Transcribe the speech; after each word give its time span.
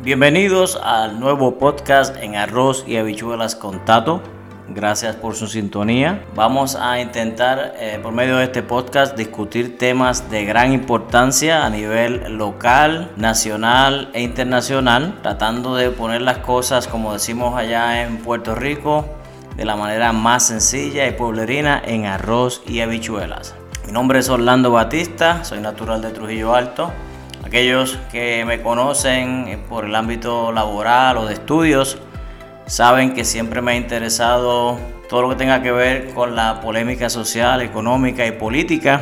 Bienvenidos 0.00 0.78
al 0.80 1.18
nuevo 1.18 1.58
podcast 1.58 2.16
en 2.22 2.36
Arroz 2.36 2.84
y 2.86 2.98
Habichuelas 2.98 3.56
con 3.56 3.84
Tato. 3.84 4.22
Gracias 4.68 5.16
por 5.16 5.34
su 5.34 5.48
sintonía. 5.48 6.24
Vamos 6.36 6.76
a 6.76 7.00
intentar 7.00 7.74
eh, 7.76 7.98
por 8.00 8.12
medio 8.12 8.36
de 8.36 8.44
este 8.44 8.62
podcast 8.62 9.16
discutir 9.16 9.76
temas 9.76 10.30
de 10.30 10.44
gran 10.44 10.72
importancia 10.72 11.66
a 11.66 11.70
nivel 11.70 12.38
local, 12.38 13.10
nacional 13.16 14.10
e 14.14 14.22
internacional, 14.22 15.18
tratando 15.20 15.74
de 15.74 15.90
poner 15.90 16.22
las 16.22 16.38
cosas 16.38 16.86
como 16.86 17.12
decimos 17.12 17.56
allá 17.56 18.02
en 18.02 18.18
Puerto 18.18 18.54
Rico 18.54 19.04
de 19.56 19.64
la 19.64 19.74
manera 19.74 20.12
más 20.12 20.46
sencilla 20.46 21.08
y 21.08 21.12
pueblerina 21.12 21.82
en 21.84 22.06
arroz 22.06 22.62
y 22.68 22.80
habichuelas. 22.82 23.56
Mi 23.84 23.90
nombre 23.90 24.20
es 24.20 24.28
Orlando 24.28 24.70
Batista, 24.70 25.44
soy 25.44 25.58
natural 25.58 26.00
de 26.02 26.10
Trujillo 26.10 26.54
Alto. 26.54 26.92
Aquellos 27.48 27.98
que 28.12 28.44
me 28.44 28.60
conocen 28.60 29.64
por 29.70 29.86
el 29.86 29.94
ámbito 29.94 30.52
laboral 30.52 31.16
o 31.16 31.24
de 31.24 31.32
estudios 31.32 31.96
saben 32.66 33.14
que 33.14 33.24
siempre 33.24 33.62
me 33.62 33.72
ha 33.72 33.76
interesado 33.76 34.78
todo 35.08 35.22
lo 35.22 35.30
que 35.30 35.36
tenga 35.36 35.62
que 35.62 35.72
ver 35.72 36.10
con 36.10 36.36
la 36.36 36.60
polémica 36.60 37.08
social, 37.08 37.62
económica 37.62 38.26
y 38.26 38.32
política. 38.32 39.00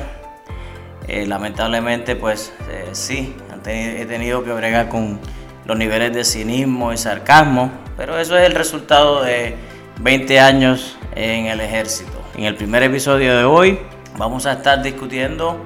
Eh, 1.09 1.27
lamentablemente, 1.27 2.15
pues 2.15 2.53
eh, 2.71 2.91
sí, 2.93 3.35
he 3.67 4.07
tenido 4.07 4.45
que 4.45 4.53
bregar 4.53 4.89
con 4.89 5.19
los 5.65 5.77
niveles 5.77 6.15
de 6.15 6.23
cinismo 6.23 6.93
y 6.93 6.99
sarcasmo, 6.99 7.73
pero 7.97 8.17
eso 8.17 8.39
es 8.39 8.47
el 8.47 8.55
resultado 8.55 9.25
de 9.25 9.57
20 10.03 10.39
años 10.39 10.97
en 11.17 11.47
el 11.47 11.61
ejército. 11.61 12.13
En 12.37 12.45
el 12.45 12.55
primer 12.55 12.85
episodio 12.85 13.37
de 13.37 13.45
hoy 13.45 13.81
vamos 14.17 14.47
a 14.47 14.53
estar 14.53 14.85
discutiendo 14.85 15.59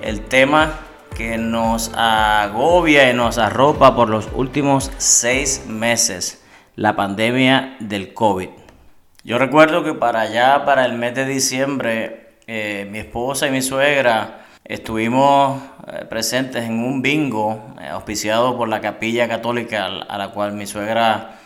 el 0.00 0.22
tema 0.22 0.83
que 1.14 1.38
nos 1.38 1.92
agobia 1.94 3.10
y 3.10 3.14
nos 3.14 3.38
arropa 3.38 3.94
por 3.94 4.08
los 4.08 4.28
últimos 4.34 4.90
seis 4.98 5.64
meses, 5.66 6.42
la 6.76 6.96
pandemia 6.96 7.76
del 7.78 8.12
COVID. 8.12 8.48
Yo 9.22 9.38
recuerdo 9.38 9.84
que 9.84 9.94
para 9.94 10.22
allá, 10.22 10.64
para 10.64 10.84
el 10.84 10.94
mes 10.94 11.14
de 11.14 11.24
diciembre, 11.24 12.36
eh, 12.46 12.86
mi 12.90 12.98
esposa 12.98 13.46
y 13.46 13.50
mi 13.50 13.62
suegra 13.62 14.46
estuvimos 14.64 15.62
eh, 15.86 16.04
presentes 16.04 16.64
en 16.64 16.80
un 16.80 17.00
bingo 17.00 17.74
eh, 17.80 17.88
auspiciado 17.88 18.56
por 18.56 18.68
la 18.68 18.80
capilla 18.80 19.28
católica 19.28 19.86
a 19.86 20.18
la 20.18 20.28
cual 20.30 20.52
mi 20.52 20.66
suegra 20.66 21.38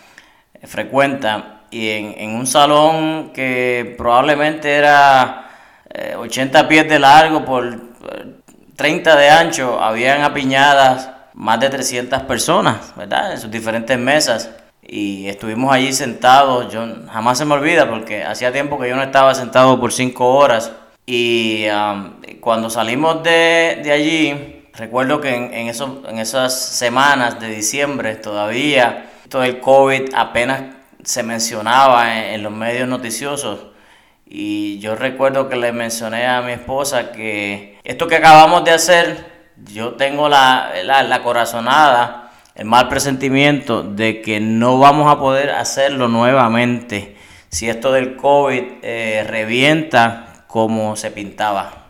frecuenta 0.64 1.66
y 1.70 1.90
en, 1.90 2.14
en, 2.16 2.30
un 2.34 2.46
salón 2.46 3.30
que 3.34 3.94
probablemente 3.98 4.72
era 4.72 5.44
80 6.18 6.68
pies 6.68 6.88
de 6.88 6.98
largo 6.98 7.44
por 7.44 7.87
30 8.78 9.16
de 9.16 9.28
ancho, 9.28 9.82
habían 9.82 10.22
apiñadas 10.22 11.10
más 11.34 11.58
de 11.58 11.68
300 11.68 12.22
personas, 12.22 12.94
¿verdad? 12.94 13.32
En 13.32 13.40
sus 13.40 13.50
diferentes 13.50 13.98
mesas. 13.98 14.50
Y 14.80 15.26
estuvimos 15.26 15.72
allí 15.74 15.92
sentados, 15.92 16.72
yo 16.72 16.86
jamás 17.10 17.38
se 17.38 17.44
me 17.44 17.54
olvida 17.54 17.90
porque 17.90 18.22
hacía 18.22 18.52
tiempo 18.52 18.78
que 18.78 18.88
yo 18.88 18.94
no 18.94 19.02
estaba 19.02 19.34
sentado 19.34 19.80
por 19.80 19.92
5 19.92 20.24
horas. 20.24 20.70
Y 21.06 21.66
um, 21.70 22.20
cuando 22.38 22.70
salimos 22.70 23.24
de, 23.24 23.82
allí, 23.92 24.62
recuerdo 24.74 25.20
que 25.20 25.34
en, 25.34 25.52
en, 25.52 26.18
esas 26.20 26.56
semanas 26.56 27.40
de 27.40 27.48
diciembre 27.48 28.14
todavía 28.14 29.10
todo 29.28 29.42
el 29.42 29.58
COVID 29.58 30.14
apenas 30.14 30.62
se 31.02 31.24
mencionaba 31.24 32.16
en, 32.16 32.34
en 32.34 32.42
los 32.44 32.52
medios 32.52 32.86
noticiosos. 32.86 33.58
Y 34.30 34.78
yo 34.80 34.94
recuerdo 34.94 35.48
que 35.48 35.56
le 35.56 35.72
mencioné 35.72 36.26
a 36.26 36.42
mi 36.42 36.52
esposa 36.52 37.12
que 37.12 37.78
esto 37.82 38.08
que 38.08 38.16
acabamos 38.16 38.62
de 38.64 38.72
hacer, 38.72 39.24
yo 39.72 39.94
tengo 39.94 40.28
la, 40.28 40.72
la, 40.84 41.22
corazonada, 41.22 42.30
el 42.54 42.66
mal 42.66 42.88
presentimiento 42.88 43.82
de 43.82 44.20
que 44.20 44.38
no 44.38 44.78
vamos 44.78 45.10
a 45.10 45.18
poder 45.18 45.50
hacerlo 45.50 46.08
nuevamente 46.08 47.16
si 47.48 47.70
esto 47.70 47.90
del 47.90 48.16
COVID 48.16 48.62
eh, 48.82 49.24
revienta 49.26 50.44
como 50.46 50.94
se 50.96 51.10
pintaba. 51.10 51.86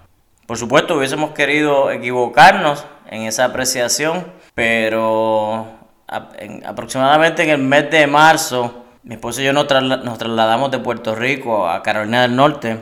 Por 0.47 0.57
supuesto, 0.57 0.97
hubiésemos 0.97 1.33
querido 1.33 1.91
equivocarnos 1.91 2.87
en 3.11 3.23
esa 3.23 3.47
apreciación, 3.47 4.33
pero 4.55 5.67
aproximadamente 6.07 7.43
en 7.43 7.51
el 7.51 7.59
mes 7.59 7.91
de 7.91 8.07
marzo, 8.07 8.85
mi 9.03 9.15
esposa 9.15 9.41
y 9.41 9.45
yo 9.45 9.53
nos, 9.53 9.67
trasladamos 9.67 10.71
de 10.71 10.79
Puerto 10.79 11.15
Rico 11.15 11.69
a 11.69 11.83
Carolina 11.83 12.23
del 12.23 12.37
Norte. 12.37 12.79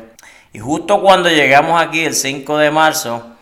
Y 0.52 0.58
justo 0.58 1.00
cuando 1.00 1.28
llegamos 1.28 1.80
aquí, 1.80 2.04
el 2.04 2.14
5 2.14 2.58
de 2.58 2.70
marzo, 2.70 3.36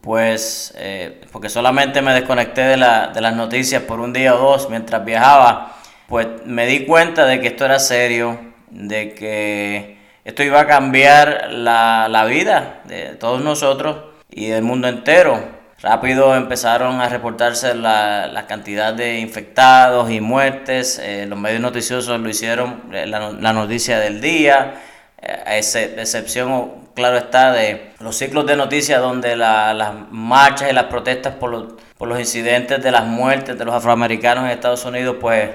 pues, 0.00 0.72
eh, 0.76 1.20
porque 1.32 1.48
solamente 1.48 2.00
me 2.00 2.14
desconecté 2.14 2.62
de, 2.62 2.76
las 2.76 3.36
noticias 3.36 3.82
por 3.82 4.00
un 4.00 4.12
día 4.12 4.34
o 4.34 4.38
dos 4.38 4.70
mientras 4.70 5.04
viajaba, 5.04 5.76
pues 6.08 6.26
me 6.44 6.66
di 6.66 6.86
cuenta 6.86 7.26
de 7.26 7.40
que 7.40 7.48
esto 7.48 7.64
era 7.64 7.78
serio, 7.78 8.38
de 8.70 9.12
que 9.14 9.98
esto 10.24 10.42
iba 10.42 10.60
a 10.60 10.66
cambiar 10.66 11.48
la, 11.50 12.08
la 12.08 12.24
vida 12.24 12.80
de 12.84 13.16
todos 13.16 13.42
nosotros 13.42 13.98
y 14.30 14.46
del 14.46 14.62
mundo 14.62 14.88
entero. 14.88 15.55
Rápido 15.82 16.34
empezaron 16.34 17.02
a 17.02 17.08
reportarse 17.10 17.74
la, 17.74 18.28
la 18.28 18.46
cantidad 18.46 18.94
de 18.94 19.18
infectados 19.18 20.10
y 20.10 20.22
muertes. 20.22 20.98
Eh, 20.98 21.26
los 21.28 21.38
medios 21.38 21.60
noticiosos 21.60 22.18
lo 22.18 22.28
hicieron 22.30 22.84
eh, 22.92 23.06
la, 23.06 23.52
noticia 23.52 23.98
del 23.98 24.22
día, 24.22 24.80
eh, 25.20 25.42
a 25.44 25.58
excepción, 25.58 26.88
claro 26.94 27.18
está, 27.18 27.52
de 27.52 27.92
los 28.00 28.16
ciclos 28.16 28.46
de 28.46 28.56
noticias 28.56 29.02
donde 29.02 29.36
las 29.36 29.92
marchas 30.10 30.70
y 30.70 30.72
las 30.72 30.84
protestas 30.84 31.34
por 31.34 31.50
los, 31.50 31.74
por 31.98 32.08
los 32.08 32.18
incidentes 32.18 32.82
de 32.82 32.90
las 32.90 33.04
muertes 33.04 33.58
de 33.58 33.64
los 33.66 33.74
afroamericanos 33.74 34.44
en 34.44 34.52
Estados 34.52 34.82
Unidos, 34.86 35.16
pues 35.20 35.50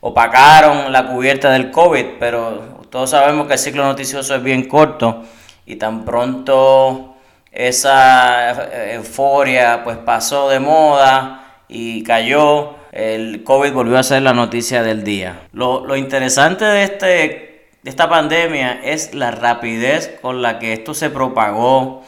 opacaron 0.00 0.90
la 0.92 1.08
cubierta 1.08 1.50
del 1.50 1.70
COVID, 1.70 2.06
pero 2.18 2.86
todos 2.88 3.10
sabemos 3.10 3.46
que 3.46 3.52
el 3.52 3.58
ciclo 3.58 3.84
noticioso 3.84 4.34
es 4.34 4.42
bien 4.42 4.66
corto 4.66 5.24
y 5.66 5.76
tan 5.76 6.06
pronto 6.06 7.07
esa 7.52 8.92
euforia 8.92 9.82
pues 9.84 9.96
pasó 9.98 10.48
de 10.48 10.60
moda 10.60 11.62
y 11.68 12.02
cayó, 12.02 12.76
el 12.92 13.44
COVID 13.44 13.72
volvió 13.72 13.98
a 13.98 14.02
ser 14.02 14.22
la 14.22 14.32
noticia 14.32 14.82
del 14.82 15.04
día. 15.04 15.48
Lo, 15.52 15.96
interesante 15.96 16.64
de, 16.64 16.82
este, 16.82 17.06
de 17.82 17.90
esta 17.90 18.08
pandemia 18.08 18.80
es 18.82 19.14
la 19.14 19.30
rapidez 19.30 20.18
con 20.20 20.42
la 20.42 20.58
que 20.58 20.72
esto 20.72 20.94
se 20.94 21.10
propagó 21.10 22.02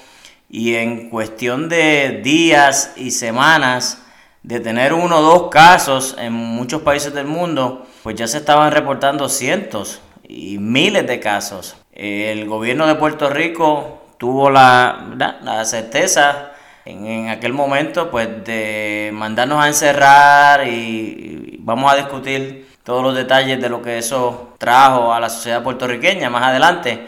y 0.49 0.75
en 0.75 1.11
cuestión 1.11 1.69
de 1.69 2.21
días 2.25 2.95
y 2.97 3.13
semanas 3.13 4.03
de 4.43 4.59
tener 4.59 4.93
uno 4.93 5.19
o 5.19 5.23
dos 5.23 5.51
casos 5.51 6.17
en 6.19 6.33
muchos 6.33 6.83
países 6.83 7.13
del 7.13 7.27
mundo, 7.27 7.87
pues 8.03 8.17
ya 8.17 8.27
se 8.27 8.39
estaban 8.39 8.73
reportando 8.73 9.29
cientos 9.29 10.01
y 10.27 10.59
miles 10.59 11.07
de 11.07 11.21
casos. 11.21 11.77
El 11.93 12.47
gobierno 12.47 12.87
de 12.87 12.95
Puerto 12.95 13.29
Rico 13.29 14.00
tuvo 14.21 14.51
la, 14.51 15.07
la 15.43 15.65
certeza 15.65 16.51
en, 16.85 17.31
aquel 17.31 17.55
momento 17.55 18.11
pues 18.11 18.45
de 18.45 19.11
mandarnos 19.15 19.65
a 19.65 19.69
encerrar 19.69 20.67
y, 20.69 21.57
vamos 21.61 21.91
a 21.91 21.97
discutir 21.97 22.69
todos 22.83 23.03
los 23.03 23.15
detalles 23.15 23.61
de 23.61 23.69
lo 23.71 23.81
que 23.81 23.97
eso 23.99 24.55
trajo 24.59 25.15
a 25.15 25.21
la 25.21 25.31
sociedad 25.31 25.63
puertorriqueña 25.63 26.29
más 26.29 26.43
adelante, 26.43 27.07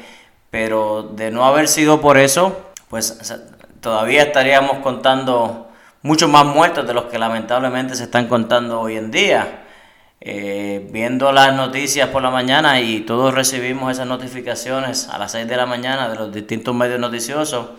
pero 0.51 1.03
de 1.03 1.31
no 1.31 1.45
haber 1.45 1.69
sido 1.69 2.01
por 2.01 2.17
eso, 2.17 2.73
pues 2.89 3.35
todavía 3.81 4.23
estaríamos 4.23 4.79
contando 4.79 5.69
muchos 6.03 6.31
más 6.31 6.47
muertos 6.47 6.87
de 6.87 6.95
los 6.95 7.05
que 7.05 7.19
lamentablemente 7.19 7.95
se 7.95 8.05
están 8.05 8.27
contando 8.27 8.81
hoy 8.81 8.97
en 8.97 9.11
día. 9.11 9.65
Eh, 10.25 10.87
viendo 10.93 11.33
las 11.33 11.53
noticias 11.53 12.09
por 12.11 12.23
la 12.23 12.31
mañana 12.31 12.81
y 12.81 13.01
todos 13.01 13.35
recibimos 13.35 13.91
esas 13.91 14.07
notificaciones 14.07 15.09
a 15.09 15.19
las 15.19 15.33
6 15.33 15.49
de 15.49 15.57
la 15.57 15.67
mañana 15.67 16.09
de 16.09 16.15
los 16.15 16.33
distintos 16.33 16.73
medios 16.77 17.01
noticiosos. 17.01 17.71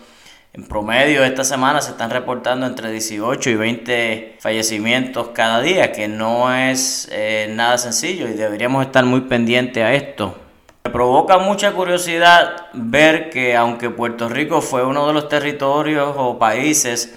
En 0.52 0.64
promedio 0.64 1.24
esta 1.24 1.42
semana 1.42 1.80
se 1.80 1.92
están 1.92 2.10
reportando 2.10 2.66
entre 2.66 2.92
18 2.92 3.48
y 3.48 3.54
20 3.54 4.36
fallecimientos 4.40 5.28
cada 5.28 5.62
día, 5.62 5.90
que 5.90 6.06
no 6.06 6.54
es 6.54 7.08
eh, 7.12 7.50
nada 7.50 7.78
sencillo 7.78 8.28
y 8.28 8.34
deberíamos 8.34 8.84
estar 8.84 9.06
muy 9.06 9.22
pendientes 9.22 9.82
a 9.82 9.94
esto. 9.94 10.36
Me 10.84 10.90
provoca 10.90 11.38
mucha 11.38 11.72
curiosidad 11.72 12.66
ver 12.74 13.30
que 13.30 13.56
aunque 13.56 13.88
Puerto 13.88 14.28
Rico 14.28 14.60
fue 14.60 14.84
uno 14.84 15.06
de 15.06 15.14
los 15.14 15.30
territorios 15.30 16.12
o 16.18 16.38
países 16.38 17.14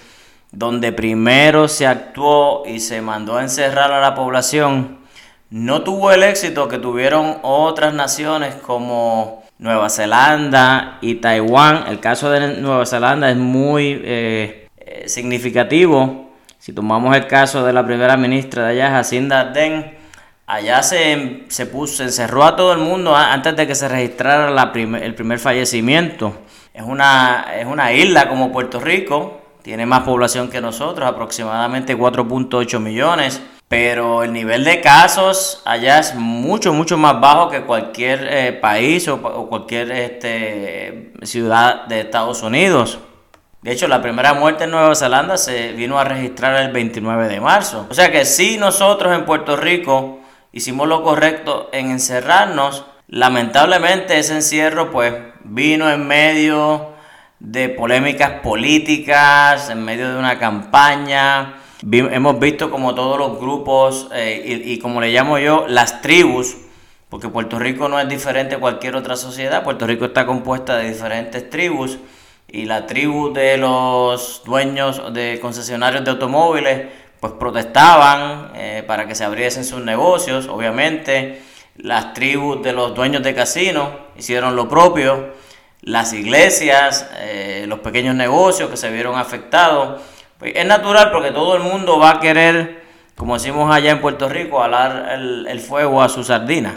donde 0.52 0.90
primero 0.90 1.68
se 1.68 1.86
actuó 1.86 2.62
y 2.66 2.80
se 2.80 3.02
mandó 3.02 3.36
a 3.36 3.42
encerrar 3.42 3.92
a 3.92 4.00
la 4.00 4.14
población, 4.14 4.97
no 5.50 5.82
tuvo 5.82 6.12
el 6.12 6.22
éxito 6.22 6.68
que 6.68 6.78
tuvieron 6.78 7.38
otras 7.42 7.94
naciones 7.94 8.54
como 8.54 9.44
Nueva 9.58 9.88
Zelanda 9.88 10.98
y 11.00 11.16
Taiwán. 11.16 11.86
El 11.88 12.00
caso 12.00 12.30
de 12.30 12.60
Nueva 12.60 12.84
Zelanda 12.84 13.30
es 13.30 13.36
muy 13.36 14.00
eh, 14.04 14.68
significativo. 15.06 16.30
Si 16.58 16.72
tomamos 16.72 17.16
el 17.16 17.26
caso 17.26 17.64
de 17.64 17.72
la 17.72 17.86
primera 17.86 18.16
ministra 18.16 18.64
de 18.64 18.72
allá, 18.72 18.90
Jacinda 18.90 19.40
Ardern, 19.40 19.92
allá 20.46 20.82
se, 20.82 21.44
se, 21.48 21.66
puso, 21.66 21.96
se 21.96 22.04
encerró 22.04 22.44
a 22.44 22.54
todo 22.54 22.72
el 22.72 22.78
mundo 22.80 23.16
antes 23.16 23.56
de 23.56 23.66
que 23.66 23.74
se 23.74 23.88
registrara 23.88 24.70
el 24.74 25.14
primer 25.14 25.38
fallecimiento. 25.38 26.36
Es 26.74 26.82
una, 26.82 27.46
es 27.58 27.66
una 27.66 27.92
isla 27.92 28.28
como 28.28 28.52
Puerto 28.52 28.80
Rico, 28.80 29.40
tiene 29.62 29.86
más 29.86 30.00
población 30.00 30.50
que 30.50 30.60
nosotros, 30.60 31.08
aproximadamente 31.08 31.96
4.8 31.96 32.78
millones 32.80 33.40
pero 33.68 34.22
el 34.22 34.32
nivel 34.32 34.64
de 34.64 34.80
casos 34.80 35.60
allá 35.66 35.98
es 35.98 36.14
mucho, 36.14 36.72
mucho 36.72 36.96
más 36.96 37.20
bajo 37.20 37.50
que 37.50 37.62
cualquier 37.62 38.26
eh, 38.30 38.52
país 38.54 39.06
o, 39.08 39.20
cualquier 39.48 39.92
este, 39.92 41.12
ciudad 41.22 41.84
de 41.84 42.00
Estados 42.00 42.42
Unidos. 42.42 42.98
De 43.60 43.72
hecho, 43.72 43.86
la 43.86 44.00
primera 44.00 44.32
muerte 44.32 44.64
en 44.64 44.70
Nueva 44.70 44.94
Zelanda 44.94 45.36
se 45.36 45.72
vino 45.72 45.98
a 45.98 46.04
registrar 46.04 46.56
el 46.62 46.72
29 46.72 47.28
de 47.28 47.40
marzo. 47.40 47.86
O 47.90 47.94
sea 47.94 48.10
que 48.10 48.24
si 48.24 48.56
nosotros 48.56 49.14
en 49.14 49.26
Puerto 49.26 49.56
Rico 49.56 50.20
hicimos 50.52 50.88
lo 50.88 51.02
correcto 51.02 51.68
en 51.72 51.90
encerrarnos, 51.90 52.86
lamentablemente 53.08 54.18
ese 54.18 54.36
encierro 54.36 54.90
pues 54.90 55.12
vino 55.44 55.90
en 55.90 56.06
medio 56.06 56.92
de 57.40 57.68
polémicas 57.68 58.40
políticas, 58.40 59.68
en 59.68 59.84
medio 59.84 60.10
de 60.10 60.18
una 60.18 60.38
campaña, 60.38 61.56
hemos 61.82 62.38
visto 62.40 62.70
como 62.70 62.94
todos 62.94 63.18
los 63.18 63.38
grupos 63.38 64.08
eh, 64.12 64.62
y, 64.64 64.78
como 64.78 65.00
le 65.00 65.12
llamo 65.12 65.38
yo, 65.38 65.66
las 65.68 66.00
tribus, 66.02 66.56
porque 67.08 67.28
Puerto 67.28 67.58
Rico 67.58 67.88
no 67.88 68.00
es 68.00 68.08
diferente 68.08 68.56
a 68.56 68.60
cualquier 68.60 68.96
otra 68.96 69.16
sociedad, 69.16 69.62
Puerto 69.62 69.86
Rico 69.86 70.06
está 70.06 70.26
compuesta 70.26 70.76
de 70.76 70.88
diferentes 70.88 71.48
tribus 71.48 71.98
y 72.48 72.64
la 72.64 72.86
tribu 72.86 73.32
de 73.32 73.58
los 73.58 74.42
dueños 74.44 75.12
de 75.12 75.38
concesionarios 75.40 76.04
de 76.04 76.10
automóviles 76.10 76.88
pues 77.20 77.32
protestaban 77.34 78.52
eh, 78.54 78.84
para 78.86 79.06
que 79.06 79.14
se 79.14 79.24
abriesen 79.24 79.64
sus 79.64 79.82
negocios, 79.82 80.46
obviamente. 80.48 81.42
Las 81.76 82.12
tribus 82.12 82.62
de 82.62 82.72
los 82.72 82.94
dueños 82.94 83.22
de 83.22 83.34
casinos 83.34 83.90
hicieron 84.16 84.56
lo 84.56 84.68
propio, 84.68 85.32
las 85.82 86.12
iglesias, 86.12 87.08
eh, 87.18 87.66
los 87.68 87.80
pequeños 87.80 88.14
negocios 88.16 88.68
que 88.68 88.76
se 88.76 88.90
vieron 88.90 89.16
afectados 89.16 90.00
pues 90.38 90.52
es 90.54 90.64
natural 90.66 91.10
porque 91.10 91.32
todo 91.32 91.56
el 91.56 91.62
mundo 91.62 91.98
va 91.98 92.10
a 92.10 92.20
querer, 92.20 92.84
como 93.16 93.34
decimos 93.34 93.74
allá 93.74 93.90
en 93.90 94.00
Puerto 94.00 94.28
Rico, 94.28 94.62
alar 94.62 95.10
el, 95.12 95.60
fuego 95.60 96.00
a 96.00 96.08
su 96.08 96.22
sardina. 96.22 96.74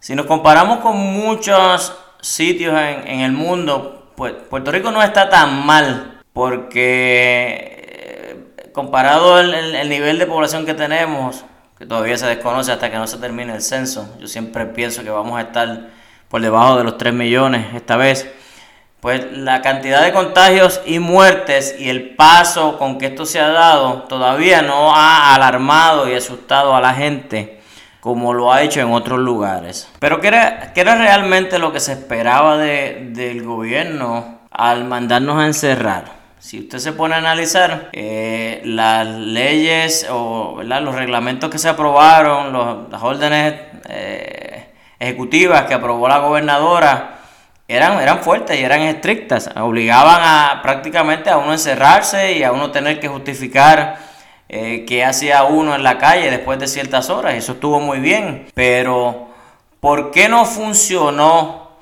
Si 0.00 0.14
nos 0.14 0.26
comparamos 0.26 0.80
con 0.80 0.96
muchos 0.96 1.96
sitios 2.20 2.74
en, 2.76 3.20
el 3.20 3.32
mundo, 3.32 4.12
pues 4.16 4.34
Puerto 4.34 4.72
Rico 4.72 4.90
no 4.90 5.02
está 5.02 5.28
tan 5.28 5.64
mal 5.64 6.22
porque 6.32 7.86
eh, 7.88 8.70
comparado 8.72 9.38
el, 9.38 9.54
el 9.54 9.88
nivel 9.88 10.18
de 10.18 10.26
población 10.26 10.66
que 10.66 10.74
tenemos, 10.74 11.44
que 11.78 11.86
todavía 11.86 12.18
se 12.18 12.26
desconoce 12.26 12.72
hasta 12.72 12.90
que 12.90 12.96
no 12.96 13.06
se 13.06 13.18
termine 13.18 13.54
el 13.54 13.62
censo, 13.62 14.16
yo 14.18 14.26
siempre 14.26 14.66
pienso 14.66 15.04
que 15.04 15.10
vamos 15.10 15.38
a 15.38 15.42
estar 15.42 15.90
por 16.28 16.40
debajo 16.40 16.76
de 16.76 16.84
los 16.84 16.98
3 16.98 17.14
millones 17.14 17.74
esta 17.74 17.96
vez 17.96 18.28
pues 19.00 19.32
la 19.32 19.62
cantidad 19.62 20.02
de 20.02 20.12
contagios 20.12 20.80
y 20.84 20.98
muertes 20.98 21.76
y 21.78 21.88
el 21.88 22.16
paso 22.16 22.78
con 22.78 22.98
que 22.98 23.06
esto 23.06 23.26
se 23.26 23.40
ha 23.40 23.48
dado 23.48 24.02
todavía 24.04 24.62
no 24.62 24.94
ha 24.94 25.34
alarmado 25.34 26.08
y 26.08 26.14
asustado 26.14 26.74
a 26.74 26.80
la 26.80 26.94
gente 26.94 27.58
como 28.00 28.32
lo 28.32 28.52
ha 28.52 28.62
hecho 28.62 28.80
en 28.80 28.92
otros 28.92 29.18
lugares. 29.18 29.88
Pero 29.98 30.20
¿qué 30.20 30.28
era, 30.28 30.72
era 30.74 30.94
realmente 30.96 31.58
lo 31.58 31.72
que 31.72 31.80
se 31.80 31.92
esperaba 31.92 32.56
del 32.56 33.42
gobierno 33.42 34.40
al 34.50 34.84
mandarnos 34.84 35.38
a 35.38 35.46
encerrar? 35.46 36.18
Si 36.38 36.60
usted 36.60 36.78
se 36.78 36.92
pone 36.92 37.16
a 37.16 37.18
analizar 37.18 37.90
eh, 37.92 38.62
las 38.64 39.06
leyes 39.06 40.06
o 40.10 40.62
los 40.62 40.94
reglamentos 40.94 41.50
que 41.50 41.58
se 41.58 41.68
aprobaron, 41.68 42.88
las 42.90 43.02
órdenes 43.02 43.54
eh, 43.88 44.68
ejecutivas 44.98 45.64
que 45.64 45.74
aprobó 45.74 46.08
la 46.08 46.18
gobernadora, 46.18 47.17
eran, 47.68 48.00
eran 48.00 48.20
fuertes 48.20 48.58
y 48.58 48.64
eran 48.64 48.80
estrictas, 48.80 49.50
obligaban 49.54 50.20
a 50.22 50.62
prácticamente 50.62 51.28
a 51.28 51.36
uno 51.36 51.52
encerrarse 51.52 52.32
y 52.32 52.42
a 52.42 52.50
uno 52.50 52.70
tener 52.70 52.98
que 52.98 53.08
justificar 53.08 53.98
eh, 54.48 54.86
qué 54.88 55.04
hacía 55.04 55.44
uno 55.44 55.74
en 55.74 55.82
la 55.82 55.98
calle 55.98 56.30
después 56.30 56.58
de 56.58 56.66
ciertas 56.66 57.10
horas, 57.10 57.34
eso 57.34 57.52
estuvo 57.52 57.78
muy 57.78 57.98
bien, 57.98 58.46
pero 58.54 59.28
¿por 59.80 60.10
qué 60.10 60.30
no 60.30 60.46
funcionó? 60.46 61.72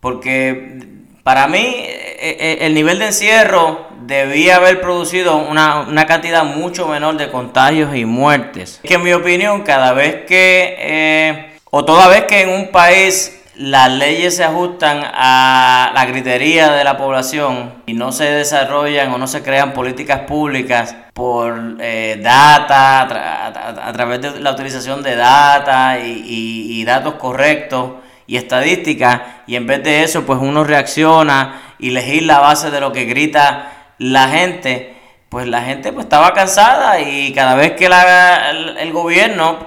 Porque 0.00 0.82
para 1.22 1.46
mí 1.46 1.64
eh, 1.64 2.36
eh, 2.38 2.58
el 2.60 2.74
nivel 2.74 2.98
de 2.98 3.06
encierro 3.06 3.86
debía 4.02 4.56
haber 4.56 4.82
producido 4.82 5.38
una, 5.38 5.80
una, 5.80 6.06
cantidad 6.06 6.44
mucho 6.44 6.88
menor 6.88 7.16
de 7.16 7.30
contagios 7.30 7.96
y 7.96 8.04
muertes. 8.04 8.80
Que 8.82 8.94
en 8.94 9.02
mi 9.04 9.12
opinión, 9.14 9.62
cada 9.62 9.92
vez 9.92 10.26
que, 10.26 11.52
o 11.70 11.84
toda 11.84 12.08
vez 12.08 12.24
que 12.24 12.42
en 12.42 12.50
un 12.50 12.68
país 12.68 13.41
las 13.62 13.92
leyes 13.92 14.34
se 14.34 14.42
ajustan 14.42 15.02
a 15.04 15.92
la 15.94 16.04
gritería 16.06 16.72
de 16.72 16.82
la 16.82 16.96
población 16.96 17.74
y 17.86 17.94
no 17.94 18.10
se 18.10 18.24
desarrollan 18.24 19.12
o 19.12 19.18
no 19.18 19.28
se 19.28 19.44
crean 19.44 19.72
políticas 19.72 20.22
públicas 20.22 20.96
por 21.14 21.76
eh, 21.78 22.18
data, 22.20 23.02
a, 23.02 23.92
través 23.92 24.20
de 24.20 24.40
la 24.40 24.50
utilización 24.50 25.04
de 25.04 25.14
data 25.14 26.00
y, 26.00 26.82
datos 26.84 27.14
correctos 27.14 27.92
y 28.26 28.36
estadísticas, 28.36 29.20
y 29.46 29.54
en 29.54 29.68
vez 29.68 29.84
de 29.84 30.02
eso, 30.02 30.26
pues 30.26 30.40
uno 30.42 30.64
reacciona 30.64 31.74
y 31.78 31.90
legisla 31.90 32.38
a 32.38 32.40
base 32.40 32.72
de 32.72 32.80
lo 32.80 32.90
que 32.90 33.04
grita 33.04 33.92
la 33.98 34.26
gente, 34.28 34.96
pues 35.28 35.46
la 35.46 35.62
gente 35.62 35.92
pues 35.92 36.06
estaba 36.06 36.32
cansada 36.32 36.98
y 37.00 37.32
cada 37.32 37.54
vez 37.54 37.72
que 37.72 37.86
el, 37.86 38.92
gobierno, 38.92 39.58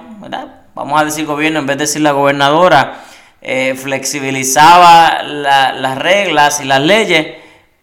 vamos 0.74 1.00
a 1.00 1.04
decir 1.06 1.24
gobierno 1.24 1.60
en 1.60 1.66
vez 1.66 1.78
de 1.78 1.84
decir 1.84 2.02
la 2.02 2.12
gobernadora, 2.12 3.00
eh, 3.48 3.76
flexibilizaba 3.76 5.22
las 5.22 5.98
reglas 5.98 6.60
y 6.60 6.64
las 6.64 6.80
leyes, 6.80 7.36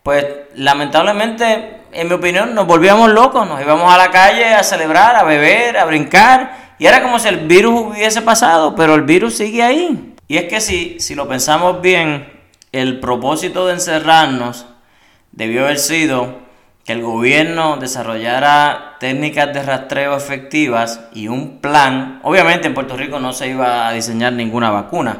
pues 0.04 0.25
lamentablemente, 0.56 1.77
en 1.94 2.10
mi 2.10 2.15
opinión, 2.15 2.54
nos 2.54 2.68
volvíamos 2.68 3.10
locos, 3.10 3.48
nos 3.48 3.62
íbamos 3.62 3.94
a 3.94 3.98
la 3.98 4.12
calle 4.12 4.54
a 4.54 4.62
celebrar, 4.62 5.15
a 5.15 5.24
beber, 5.24 5.77
a 5.77 5.86
brincar, 5.86 6.75
y 6.77 6.86
era 6.86 7.01
como 7.01 7.18
si 7.18 7.30
el 7.30 7.48
virus 7.48 7.80
hubiese 7.80 8.21
pasado, 8.21 8.75
pero 8.75 8.95
el 8.95 9.04
virus 9.04 9.38
sigue 9.38 9.63
ahí. 9.63 10.13
Y 10.27 10.36
es 10.36 10.50
que 10.50 10.60
si, 10.60 11.00
si 11.00 11.15
lo 11.15 11.30
pensamos 11.30 11.81
bien, 11.81 12.27
el 12.74 13.00
propósito 13.00 13.66
de 13.66 13.75
encerrarnos 13.75 14.66
debió 15.31 15.63
haber 15.63 15.80
sido 15.80 16.39
que 16.83 16.92
el 16.92 17.01
gobierno 17.01 17.77
desarrollara 17.77 18.98
técnicas 19.00 19.54
de 19.54 19.63
rastreo 19.63 20.18
efectivas 20.18 21.00
y 21.13 21.30
un 21.30 21.59
plan. 21.59 22.19
Obviamente 22.24 22.68
en 22.68 22.74
Puerto 22.74 22.98
Rico 22.98 23.19
no 23.19 23.31
se 23.31 23.48
iba 23.48 23.88
a 23.88 23.94
diseñar 23.94 24.33
ninguna 24.33 24.71
vacuna, 24.71 25.19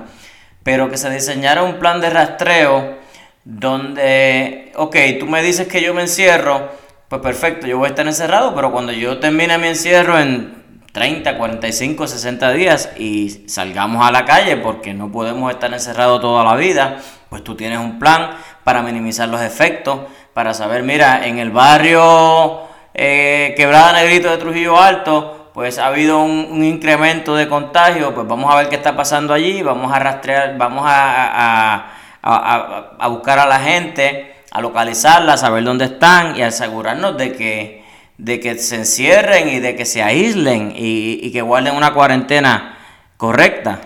pero 0.64 0.90
que 0.90 0.98
se 0.98 1.10
diseñara 1.10 1.64
un 1.64 1.80
plan 1.80 2.02
de 2.02 2.10
rastreo 2.10 2.98
donde, 3.44 4.72
ok, 4.76 4.96
tú 5.20 5.26
me 5.28 5.44
dices 5.44 5.68
que 5.68 5.82
yo 5.82 5.94
me 5.94 6.02
encierro, 6.02 6.70
pues 7.10 7.22
perfecto, 7.22 7.68
yo 7.68 7.78
voy 7.78 7.88
a 7.88 7.90
estar 7.90 8.08
encerrado, 8.08 8.56
pero 8.56 8.72
cuando 8.72 8.92
yo 8.92 9.20
termine 9.20 9.58
mi 9.58 9.68
encierro 9.68 10.18
en 10.18 10.64
30, 10.94 11.38
45, 11.38 12.08
60 12.08 12.54
días 12.54 12.90
y 12.98 13.44
salgamos 13.48 14.06
a 14.06 14.12
la 14.12 14.26
calle 14.26 14.58
porque 14.58 14.94
no 14.94 15.12
podemos 15.12 15.52
estar 15.52 15.74
encerrados 15.74 16.22
toda 16.22 16.44
la 16.44 16.56
vida, 16.56 17.00
pues 17.30 17.44
tú 17.44 17.56
tienes 17.56 17.80
un 17.80 18.00
plan 18.00 18.32
para 18.64 18.82
minimizar 18.82 19.28
los 19.28 19.42
efectos, 19.42 20.02
para 20.34 20.54
saber, 20.54 20.84
mira, 20.84 21.28
en 21.28 21.40
el 21.40 21.52
barrio 21.52 22.62
eh, 22.94 23.54
Quebrada 23.58 23.94
Negrito 23.94 24.30
de 24.30 24.38
Trujillo 24.38 24.80
Alto, 24.80 25.43
pues 25.54 25.78
ha 25.78 25.88
habido 25.88 26.24
un, 26.24 26.64
incremento 26.64 27.36
de 27.36 27.48
contagio, 27.48 28.14
pues 28.16 28.28
vamos 28.28 28.52
a 28.52 28.58
ver 28.58 28.70
qué 28.70 28.76
está 28.76 28.96
pasando 28.96 29.34
allí, 29.34 29.62
vamos 29.62 29.94
a 29.94 30.00
rastrear, 30.00 30.58
vamos 30.58 30.84
a, 30.88 31.92
a, 32.24 33.08
buscar 33.08 33.38
a 33.38 33.46
la 33.46 33.60
gente, 33.60 34.36
a 34.52 34.62
localizarla, 34.62 35.34
a 35.34 35.38
saber 35.38 35.64
dónde 35.64 35.86
están 35.86 36.36
y 36.36 36.42
asegurarnos 36.42 37.18
de 37.18 37.34
que, 37.34 37.86
de 38.18 38.40
que 38.40 38.58
se 38.58 38.78
encierren 38.78 39.50
y 39.50 39.60
de 39.60 39.76
que 39.76 39.86
se 39.86 40.02
aíslen 40.02 40.74
y, 40.76 41.20
y 41.22 41.32
que 41.32 41.42
guarden 41.44 41.76
una 41.76 41.94
cuarentena 41.94 42.78
correcta. 43.18 43.80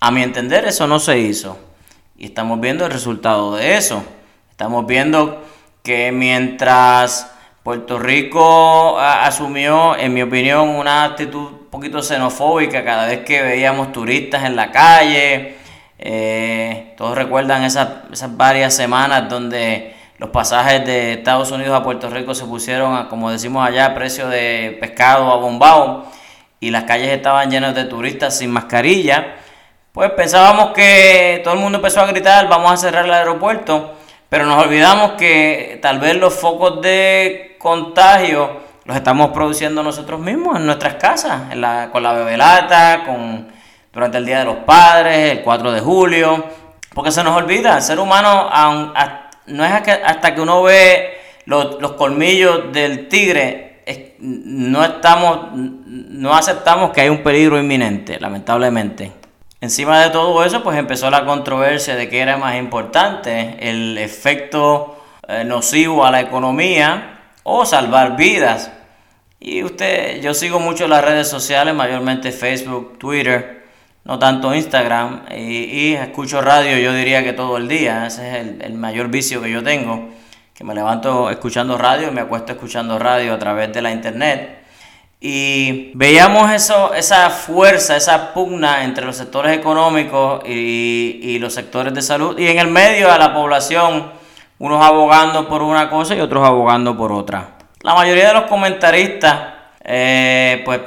A 0.00 0.12
mi 0.12 0.22
entender 0.22 0.66
eso 0.66 0.86
no 0.86 1.00
se 1.00 1.18
hizo 1.18 1.58
y 2.16 2.26
estamos 2.26 2.60
viendo 2.60 2.86
el 2.86 2.92
resultado 2.92 3.56
de 3.56 3.76
eso. 3.76 4.04
Estamos 4.50 4.86
viendo 4.86 5.44
que 5.82 6.12
mientras 6.12 7.32
Puerto 7.68 7.98
Rico 7.98 8.98
asumió, 8.98 9.94
en 9.94 10.14
mi 10.14 10.22
opinión, 10.22 10.70
una 10.70 11.04
actitud 11.04 11.48
un 11.48 11.66
poquito 11.66 12.00
xenofóbica 12.00 12.82
cada 12.82 13.06
vez 13.06 13.26
que 13.26 13.42
veíamos 13.42 13.92
turistas 13.92 14.44
en 14.44 14.56
la 14.56 14.70
calle. 14.70 15.58
Eh, 15.98 16.94
todos 16.96 17.14
recuerdan 17.14 17.64
esas, 17.64 17.88
varias 18.38 18.72
semanas 18.74 19.28
donde 19.28 19.94
los 20.16 20.30
pasajes 20.30 20.86
de 20.86 21.12
Estados 21.12 21.50
Unidos 21.50 21.78
a 21.78 21.82
Puerto 21.82 22.08
Rico 22.08 22.34
se 22.34 22.46
pusieron, 22.46 22.96
a, 22.96 23.06
como 23.10 23.30
decimos 23.30 23.68
allá, 23.68 23.84
a 23.84 23.94
precio 23.94 24.30
de 24.30 24.78
pescado 24.80 25.30
a 25.30 25.36
bombao 25.36 26.06
y 26.60 26.70
las 26.70 26.84
calles 26.84 27.10
estaban 27.10 27.50
llenas 27.50 27.74
de 27.74 27.84
turistas 27.84 28.38
sin 28.38 28.50
mascarilla. 28.50 29.34
Pues 29.92 30.10
pensábamos 30.12 30.70
que 30.70 31.42
todo 31.44 31.52
el 31.52 31.60
mundo 31.60 31.76
empezó 31.76 32.00
a 32.00 32.06
gritar, 32.06 32.48
vamos 32.48 32.72
a 32.72 32.78
cerrar 32.78 33.04
el 33.04 33.12
aeropuerto, 33.12 33.92
pero 34.30 34.46
nos 34.46 34.64
olvidamos 34.64 35.12
que 35.18 35.78
tal 35.82 35.98
vez 35.98 36.16
los 36.16 36.32
focos 36.32 36.80
de 36.80 37.47
contagio 37.58 38.68
los 38.88 38.96
estamos 38.96 39.32
produciendo 39.32 39.82
nosotros 39.82 40.18
mismos 40.18 40.56
en 40.56 40.64
nuestras 40.64 40.94
casas, 40.94 41.42
con 41.92 42.02
la 42.02 42.14
bebelata, 42.14 43.04
con, 43.04 43.46
durante 43.92 44.16
el 44.16 44.24
Día 44.24 44.38
de 44.38 44.44
los 44.46 44.56
Padres, 44.64 45.32
el 45.32 45.42
4 45.42 45.72
de 45.72 45.80
julio, 45.80 46.44
porque 46.94 47.12
se 47.12 47.22
nos 47.22 47.36
olvida, 47.36 47.76
el 47.76 47.82
ser 47.82 47.98
humano 47.98 48.50
no 49.46 49.64
es 49.64 49.72
hasta 49.72 50.34
que 50.34 50.40
uno 50.40 50.62
ve 50.62 51.18
los, 51.44 51.92
colmillos 51.98 52.72
del 52.72 53.08
tigre, 53.08 53.82
no 54.20 54.82
estamos, 54.82 55.50
no 55.52 56.34
aceptamos 56.34 56.90
que 56.90 57.02
hay 57.02 57.10
un 57.10 57.22
peligro 57.22 57.60
inminente, 57.60 58.18
lamentablemente. 58.18 59.12
Encima 59.60 60.00
de 60.00 60.08
todo 60.08 60.42
eso, 60.44 60.62
pues 60.62 60.78
empezó 60.78 61.10
la 61.10 61.26
controversia 61.26 61.94
de 61.94 62.08
que 62.08 62.20
era 62.20 62.38
más 62.38 62.56
importante 62.56 63.56
el 63.60 63.98
efecto 63.98 64.96
eh, 65.26 65.44
nocivo 65.44 66.06
a 66.06 66.10
la 66.10 66.22
economía 66.22 67.17
o 67.48 67.64
salvar 67.64 68.16
vidas. 68.16 68.70
Y 69.40 69.62
usted, 69.62 70.20
yo 70.20 70.34
sigo 70.34 70.60
mucho 70.60 70.86
las 70.88 71.04
redes 71.04 71.28
sociales, 71.28 71.74
mayormente 71.74 72.32
Facebook, 72.32 72.98
Twitter, 72.98 73.64
no 74.04 74.18
tanto 74.18 74.54
Instagram, 74.54 75.22
y, 75.30 75.94
escucho 75.94 76.40
radio, 76.40 76.76
yo 76.78 76.92
diría 76.92 77.22
que 77.22 77.32
todo 77.32 77.56
el 77.56 77.68
día, 77.68 78.06
ese 78.06 78.40
es 78.40 78.46
el, 78.60 78.74
mayor 78.74 79.08
vicio 79.08 79.40
que 79.40 79.50
yo 79.50 79.62
tengo, 79.62 80.08
que 80.54 80.64
me 80.64 80.74
levanto 80.74 81.30
escuchando 81.30 81.78
radio 81.78 82.08
y 82.08 82.10
me 82.10 82.20
acuesto 82.20 82.52
escuchando 82.52 82.98
radio 82.98 83.34
a 83.34 83.38
través 83.38 83.72
de 83.72 83.82
la 83.82 83.92
internet. 83.92 84.58
Y 85.20 85.90
veíamos 85.94 86.50
eso, 86.52 86.94
esa 86.94 87.30
fuerza, 87.30 87.96
esa 87.96 88.32
pugna 88.32 88.84
entre 88.84 89.04
los 89.04 89.16
sectores 89.16 89.56
económicos 89.56 90.42
y, 90.46 91.38
los 91.40 91.54
sectores 91.54 91.94
de 91.94 92.02
salud. 92.02 92.38
Y 92.38 92.46
en 92.46 92.58
el 92.58 92.68
medio 92.68 93.10
a 93.10 93.18
la 93.18 93.34
población, 93.34 94.17
unos 94.58 94.84
abogando 94.84 95.48
por 95.48 95.62
una 95.62 95.88
cosa 95.90 96.14
y 96.14 96.20
otros 96.20 96.46
abogando 96.46 96.96
por 96.96 97.12
otra. 97.12 97.56
La 97.82 97.94
mayoría 97.94 98.28
de 98.28 98.34
los 98.34 98.44
comentaristas, 98.44 99.54
eh, 99.84 100.62
pues, 100.64 100.80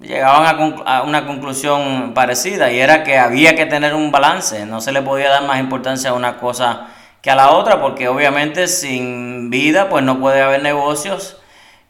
llegaban 0.00 0.44
a, 0.84 0.98
a, 0.98 1.02
una 1.02 1.26
conclusión 1.26 2.12
parecida 2.14 2.70
y 2.70 2.78
era 2.78 3.02
que 3.02 3.18
había 3.18 3.56
que 3.56 3.66
tener 3.66 3.94
un 3.94 4.12
balance. 4.12 4.66
No 4.66 4.80
se 4.80 4.92
le 4.92 5.02
podía 5.02 5.28
dar 5.28 5.44
más 5.44 5.58
importancia 5.58 6.10
a 6.10 6.14
una 6.14 6.38
cosa 6.38 6.88
que 7.20 7.30
a 7.30 7.34
la 7.34 7.50
otra, 7.50 7.80
porque 7.80 8.08
obviamente 8.08 8.68
sin 8.68 9.50
vida, 9.50 9.88
pues 9.88 10.04
no 10.04 10.20
puede 10.20 10.42
haber 10.42 10.62
negocios. 10.62 11.38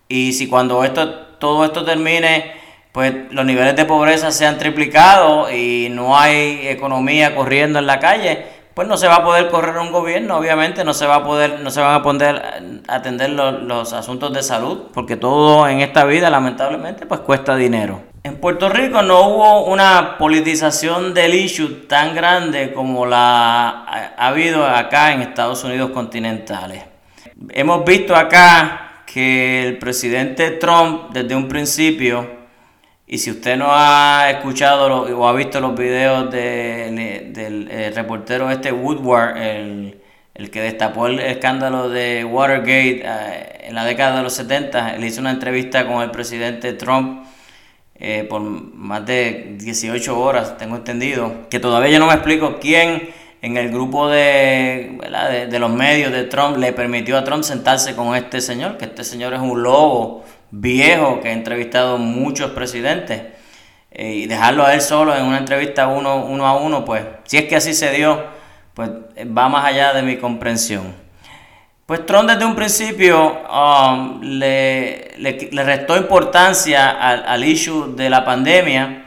Y 0.08 0.32
si 0.32 0.48
cuando 0.48 0.84
esto 0.84 1.26
todo 1.38 1.64
esto 1.64 1.84
termine, 1.84 2.54
pues 2.92 3.14
los 3.30 3.44
niveles 3.44 3.76
de 3.76 3.84
pobreza 3.84 4.30
se 4.30 4.46
han 4.46 4.58
triplicado 4.58 5.50
y 5.52 5.88
no 5.90 6.18
hay 6.18 6.68
economía 6.68 7.34
corriendo 7.34 7.78
en 7.78 7.86
la 7.86 8.00
calle, 8.00 8.46
pues 8.76 8.86
no 8.88 8.98
se 8.98 9.08
va 9.08 9.14
a 9.14 9.24
poder 9.24 9.48
correr 9.48 9.78
un 9.78 9.90
gobierno, 9.90 10.36
obviamente 10.36 10.84
no 10.84 10.92
se 10.92 11.06
va 11.06 11.14
a 11.14 11.24
poder, 11.24 11.60
no 11.60 11.70
se 11.70 11.80
van 11.80 11.94
a 11.94 12.02
poder 12.02 12.82
atender 12.86 13.30
los, 13.30 13.62
los 13.62 13.94
asuntos 13.94 14.34
de 14.34 14.42
salud, 14.42 14.88
porque 14.92 15.16
todo 15.16 15.66
en 15.66 15.80
esta 15.80 16.04
vida 16.04 16.28
lamentablemente 16.28 17.06
pues 17.06 17.20
cuesta 17.20 17.56
dinero. 17.56 18.02
En 18.22 18.36
Puerto 18.36 18.68
Rico 18.68 19.00
no 19.00 19.28
hubo 19.28 19.64
una 19.64 20.18
politización 20.18 21.14
del 21.14 21.32
issue 21.32 21.86
tan 21.88 22.14
grande 22.14 22.74
como 22.74 23.06
la 23.06 23.86
ha 24.14 24.26
habido 24.26 24.66
acá 24.66 25.14
en 25.14 25.22
Estados 25.22 25.64
Unidos 25.64 25.92
continentales. 25.92 26.84
Hemos 27.48 27.82
visto 27.82 28.14
acá 28.14 29.04
que 29.06 29.66
el 29.66 29.78
presidente 29.78 30.50
Trump 30.50 31.12
desde 31.14 31.34
un 31.34 31.48
principio, 31.48 32.35
y 33.06 33.18
si 33.18 33.30
usted 33.30 33.56
no 33.56 33.68
ha 33.70 34.30
escuchado 34.30 35.02
o 35.16 35.28
ha 35.28 35.32
visto 35.32 35.60
los 35.60 35.76
videos 35.76 36.30
del 36.30 37.68
eh, 37.70 37.92
reportero 37.94 38.50
este 38.50 38.72
Woodward, 38.72 39.36
el, 39.36 40.50
que 40.50 40.60
destapó 40.60 41.06
el 41.06 41.20
escándalo 41.20 41.88
de 41.88 42.24
Watergate 42.24 43.02
eh, 43.04 43.66
en 43.68 43.74
la 43.74 43.84
década 43.84 44.16
de 44.18 44.22
los 44.24 44.32
70, 44.34 44.96
él 44.96 45.04
hizo 45.04 45.20
una 45.20 45.30
entrevista 45.30 45.86
con 45.86 46.02
el 46.02 46.10
presidente 46.10 46.72
Trump 46.72 47.24
eh, 47.94 48.26
por 48.28 48.40
más 48.40 49.06
de 49.06 49.54
18 49.58 50.18
horas, 50.20 50.58
tengo 50.58 50.76
entendido, 50.76 51.48
que 51.48 51.60
todavía 51.60 51.90
yo 51.90 51.98
no 52.00 52.08
me 52.08 52.14
explico 52.14 52.58
quién 52.60 53.10
en 53.40 53.56
el 53.56 53.70
grupo 53.70 54.08
de, 54.08 54.98
de, 55.48 55.58
los 55.58 55.70
medios 55.70 56.10
de 56.10 56.24
Trump 56.24 56.56
le 56.56 56.72
permitió 56.72 57.16
a 57.16 57.24
Trump 57.24 57.44
sentarse 57.44 57.94
con 57.94 58.16
este 58.16 58.40
señor, 58.40 58.76
que 58.76 58.86
este 58.86 59.04
señor 59.04 59.32
es 59.32 59.40
un 59.40 59.62
lobo 59.62 60.24
viejo 60.50 61.20
que 61.20 61.28
ha 61.28 61.32
entrevistado 61.32 61.98
muchos 61.98 62.50
presidentes. 62.50 63.22
Eh, 63.90 64.12
y 64.12 64.26
dejarlo 64.26 64.64
a 64.64 64.74
él 64.74 64.80
solo 64.80 65.16
en 65.16 65.24
una 65.24 65.38
entrevista 65.38 65.88
uno, 65.88 66.24
uno 66.24 66.46
a 66.46 66.56
uno, 66.56 66.84
pues 66.84 67.04
si 67.24 67.38
es 67.38 67.44
que 67.44 67.56
así 67.56 67.72
se 67.72 67.92
dio, 67.92 68.24
pues 68.74 68.90
va 68.90 69.48
más 69.48 69.64
allá 69.64 69.92
de 69.94 70.02
mi 70.02 70.18
comprensión. 70.18 70.94
Pues 71.86 72.04
Trump 72.04 72.28
desde 72.28 72.44
un 72.44 72.56
principio 72.56 73.42
um, 73.48 74.20
le, 74.20 75.12
le, 75.18 75.64
restó 75.64 75.96
importancia 75.96 76.90
al, 76.90 77.24
al 77.26 77.44
issue 77.44 77.94
de 77.94 78.10
la 78.10 78.24
pandemia 78.24 79.06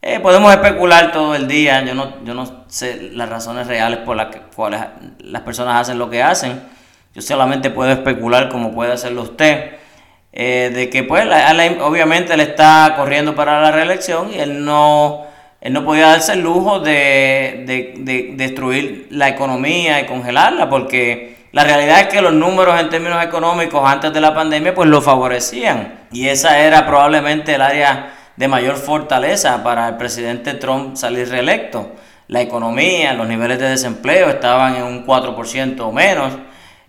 eh, 0.00 0.20
podemos 0.20 0.52
especular 0.52 1.10
todo 1.10 1.34
el 1.34 1.48
día, 1.48 1.84
yo 1.84 1.92
no, 1.92 2.24
yo 2.24 2.32
no 2.32 2.64
sé 2.68 3.10
las 3.14 3.28
razones 3.28 3.66
reales 3.66 3.98
por 4.00 4.16
las 4.16 4.28
cuales 4.54 4.80
las 5.18 5.42
personas 5.42 5.80
hacen 5.80 5.98
lo 5.98 6.08
que 6.08 6.22
hacen, 6.22 6.62
yo 7.12 7.20
solamente 7.20 7.70
puedo 7.70 7.90
especular 7.90 8.48
como 8.48 8.72
puede 8.72 8.92
hacerlo 8.92 9.22
usted, 9.22 9.77
eh, 10.32 10.70
de 10.74 10.90
que 10.90 11.02
pues 11.02 11.26
obviamente 11.80 12.34
él 12.34 12.40
está 12.40 12.94
corriendo 12.96 13.34
para 13.34 13.60
la 13.60 13.70
reelección 13.70 14.32
y 14.32 14.38
él 14.38 14.64
no, 14.64 15.26
él 15.60 15.72
no 15.72 15.84
podía 15.84 16.08
darse 16.08 16.34
el 16.34 16.40
lujo 16.40 16.80
de, 16.80 17.94
de 17.98 18.34
destruir 18.36 19.08
la 19.10 19.28
economía 19.28 20.00
y 20.00 20.06
congelarla, 20.06 20.68
porque 20.68 21.38
la 21.52 21.64
realidad 21.64 22.00
es 22.00 22.06
que 22.08 22.20
los 22.20 22.32
números 22.34 22.78
en 22.78 22.90
términos 22.90 23.24
económicos 23.24 23.82
antes 23.84 24.12
de 24.12 24.20
la 24.20 24.34
pandemia 24.34 24.74
pues 24.74 24.88
lo 24.88 25.00
favorecían 25.00 26.00
y 26.12 26.28
esa 26.28 26.60
era 26.60 26.86
probablemente 26.86 27.54
el 27.54 27.62
área 27.62 28.14
de 28.36 28.48
mayor 28.48 28.76
fortaleza 28.76 29.64
para 29.64 29.88
el 29.88 29.96
presidente 29.96 30.54
Trump 30.54 30.96
salir 30.96 31.28
reelecto. 31.28 31.92
La 32.28 32.40
economía, 32.40 33.14
los 33.14 33.26
niveles 33.26 33.58
de 33.58 33.70
desempleo 33.70 34.28
estaban 34.28 34.76
en 34.76 34.84
un 34.84 35.04
4% 35.04 35.80
o 35.80 35.90
menos, 35.90 36.34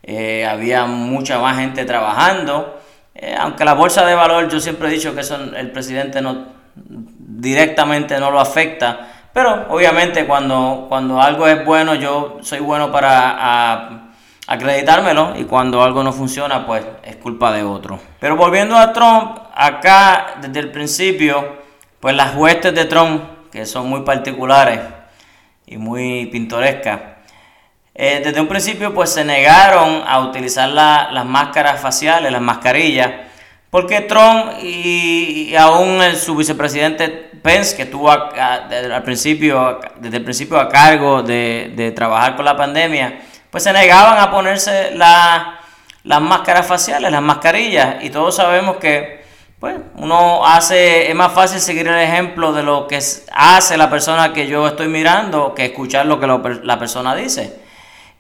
eh, 0.04 0.46
había 0.46 0.86
mucha 0.86 1.40
más 1.40 1.58
gente 1.58 1.86
trabajando, 1.86 2.79
eh, 3.22 3.36
aunque 3.38 3.66
la 3.66 3.74
bolsa 3.74 4.06
de 4.06 4.16
valor 4.16 4.48
yo 4.50 4.62
siempre 4.62 4.88
he 4.88 4.92
dicho 4.92 5.14
que 5.14 5.22
eso 5.22 5.36
el 5.36 5.72
presidente 5.72 6.22
no 6.22 6.48
directamente 6.76 8.18
no 8.18 8.32
lo 8.32 8.40
afecta, 8.40 9.08
pero 9.34 9.66
obviamente 9.70 10.26
cuando, 10.26 10.86
cuando 10.88 11.22
algo 11.22 11.46
es 11.46 11.66
bueno 11.66 11.96
yo 11.96 12.38
soy 12.42 12.60
bueno 12.60 12.92
para 12.92 14.10
acreditármelo 14.48 15.34
y 15.38 15.44
cuando 15.44 15.84
algo 15.84 16.02
no 16.02 16.12
funciona, 16.12 16.66
pues 16.66 16.84
es 17.04 17.18
culpa 17.18 17.52
de 17.52 17.64
otro. 17.64 18.00
Pero 18.20 18.36
volviendo 18.36 18.78
a 18.78 18.94
Trump, 18.94 19.38
acá 19.54 20.38
desde 20.42 20.60
el 20.60 20.72
principio, 20.72 21.60
pues 22.00 22.16
las 22.16 22.36
huestes 22.36 22.74
de 22.74 22.86
Trump, 22.86 23.22
que 23.52 23.66
son 23.66 23.88
muy 23.88 24.02
particulares 24.02 24.80
y 25.68 25.78
muy 25.78 26.26
pintorescas, 26.28 27.00
eh, 28.02 28.22
desde 28.24 28.40
un 28.40 28.48
principio 28.48 28.94
pues 28.94 29.10
se 29.10 29.26
negaron 29.26 30.04
a 30.08 30.22
utilizar 30.22 30.70
las 30.70 31.26
máscaras 31.26 31.82
faciales, 31.82 32.32
las 32.32 32.42
mascarillas, 32.42 33.12
porque 33.70 34.00
Trump 34.00 34.54
y, 34.64 35.54
aún 35.58 36.00
su 36.16 36.34
vicepresidente 36.34 37.10
Pence, 37.10 37.76
que 37.76 37.82
estuvo 37.82 38.10
desde, 38.70 38.94
al 38.94 39.04
principio, 39.04 39.82
desde 40.00 40.16
el 40.16 40.24
principio 40.24 40.58
a 40.58 40.70
cargo 40.70 41.24
de 41.24 41.92
trabajar 41.94 42.38
con 42.38 42.46
la 42.46 42.56
pandemia, 42.56 43.20
pues 43.50 43.66
se 43.66 43.74
negaban 43.74 44.18
a 44.18 44.32
ponerse 44.32 44.92
las 44.96 46.22
máscaras 46.22 46.66
faciales, 46.66 47.12
las 47.12 47.22
mascarillas, 47.22 48.02
y 48.02 48.12
todos 48.12 48.34
sabemos 48.34 48.78
que 48.78 49.26
pues 49.60 49.76
uno 49.96 50.46
hace, 50.46 51.10
es 51.10 51.16
más 51.16 51.34
fácil 51.34 51.60
seguir 51.60 51.86
el 51.90 52.00
ejemplo 52.00 52.54
de 52.54 52.64
lo 52.64 52.88
que 52.88 52.98
hace 53.34 53.76
la 53.76 53.90
persona 53.90 54.32
que 54.32 54.48
yo 54.48 54.66
estoy 54.70 54.88
mirando 54.88 55.54
que 55.54 55.66
escuchar 55.66 56.06
lo 56.06 56.18
que 56.18 56.28
la 56.64 56.80
persona 56.80 57.14
dice. 57.14 57.68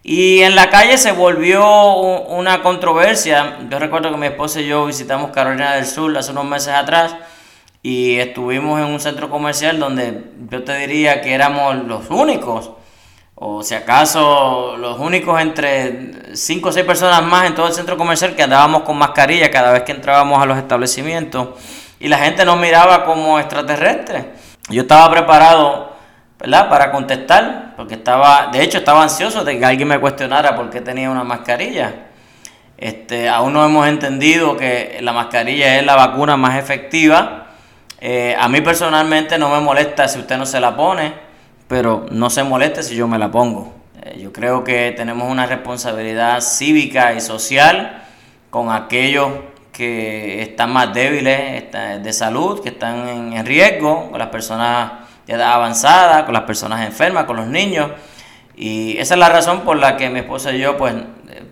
Y 0.02 0.42
en 0.42 0.56
la 0.56 0.70
calle 0.70 0.98
se 0.98 1.12
volvió 1.12 1.96
una 1.96 2.62
controversia. 2.62 3.60
Yo 3.70 3.80
recuerdo 3.80 4.12
que 4.12 4.18
mi 4.18 4.28
esposa 4.28 4.62
y 4.62 4.68
yo 4.68 4.86
visitamos 4.86 5.32
Carolina 5.32 5.76
del 5.76 5.86
Sur 5.86 6.18
hace 6.18 6.32
unos 6.32 6.46
meses 6.46 6.74
atrás 6.74 7.16
y 7.84 8.18
estuvimos 8.18 8.80
en 8.80 8.88
un 8.88 9.00
centro 9.00 9.30
comercial 9.30 9.80
donde 9.80 10.24
yo 10.50 10.64
te 10.64 10.76
diría 10.78 11.22
que 11.22 11.34
éramos 11.34 11.76
los 11.86 12.10
únicos 12.10 12.72
o 13.36 13.64
si 13.64 13.74
acaso 13.74 14.76
los 14.78 15.00
únicos 15.00 15.40
entre 15.40 16.36
5 16.36 16.70
o 16.70 16.72
6 16.74 16.86
personas 16.86 17.24
más 17.24 17.48
en 17.48 17.56
todo 17.56 17.68
el 17.68 17.74
centro 17.74 17.96
comercial 17.96 18.36
que 18.36 18.44
andábamos 18.44 18.84
con 18.84 18.98
mascarilla 18.98 19.50
cada 19.50 19.72
vez 19.72 19.84
que 19.84 19.94
entrábamos 19.94 20.42
a 20.42 20.46
los 20.46 20.58
establecimientos 20.58 21.50
y 22.02 22.10
la 22.10 22.18
gente 22.18 22.44
nos 22.44 22.58
miraba 22.58 23.06
como 23.06 23.40
extraterrestres. 23.40 24.26
Yo 24.70 24.82
estaba 24.82 25.10
preparado, 25.10 25.94
¿verdad?, 26.40 26.70
para 26.70 26.92
contestar, 26.92 27.74
porque 27.76 27.96
estaba, 27.96 28.50
de 28.52 28.64
hecho 28.64 28.80
estaba 28.80 29.04
ansioso 29.04 29.44
de 29.44 29.60
que 29.60 29.66
alguien 29.66 29.88
me 29.88 30.00
cuestionara 30.00 30.56
por 30.56 30.70
qué 30.70 30.82
tenía 30.82 31.12
una 31.12 31.24
mascarilla. 31.24 32.08
Este, 32.78 33.28
aún 33.28 33.54
no 33.54 33.66
hemos 33.66 33.88
entendido 33.88 34.56
que 34.56 35.00
la 35.02 35.12
mascarilla 35.12 35.78
es 35.78 35.86
la 35.86 35.96
vacuna 35.96 36.38
más 36.38 36.58
efectiva. 36.58 37.48
Eh, 38.00 38.36
a 38.40 38.48
mí 38.48 38.62
personalmente 38.62 39.38
no 39.38 39.50
me 39.50 39.60
molesta 39.60 40.08
si 40.08 40.20
usted 40.20 40.38
no 40.38 40.46
se 40.46 40.60
la 40.60 40.76
pone 40.76 41.30
pero 41.70 42.08
no 42.10 42.32
se 42.32 42.44
moleste 42.44 42.82
si 42.82 42.96
yo 42.96 43.08
me 43.08 43.20
la 43.20 43.32
pongo. 43.32 43.72
Eh, 44.02 44.20
yo 44.20 44.34
creo 44.34 44.64
que 44.64 44.92
tenemos 44.98 45.32
una 45.32 45.46
responsabilidad 45.46 46.42
cívica 46.42 47.14
y 47.14 47.22
social 47.22 48.04
con 48.50 48.72
aquellos 48.72 49.30
que 49.72 50.42
están 50.42 50.74
más 50.74 50.94
débiles 50.94 51.72
de 51.72 52.14
salud, 52.14 52.62
que 52.62 52.70
están 52.70 53.32
en 53.34 53.46
riesgo, 53.46 54.10
con 54.10 54.20
las 54.20 54.30
personas 54.30 54.92
edad 55.30 55.54
avanzada, 55.54 56.26
con 56.26 56.34
las 56.34 56.44
personas 56.44 56.86
enfermas, 56.86 57.26
con 57.26 57.38
los 57.38 57.48
niños. 57.48 57.92
Y 58.56 58.98
esa 58.98 59.14
es 59.14 59.20
la 59.20 59.30
razón 59.30 59.62
por 59.62 59.78
la 59.78 59.96
que 59.96 60.10
mi 60.10 60.20
esposa 60.20 60.52
y 60.52 60.60
yo 60.60 60.76
pues 60.76 60.94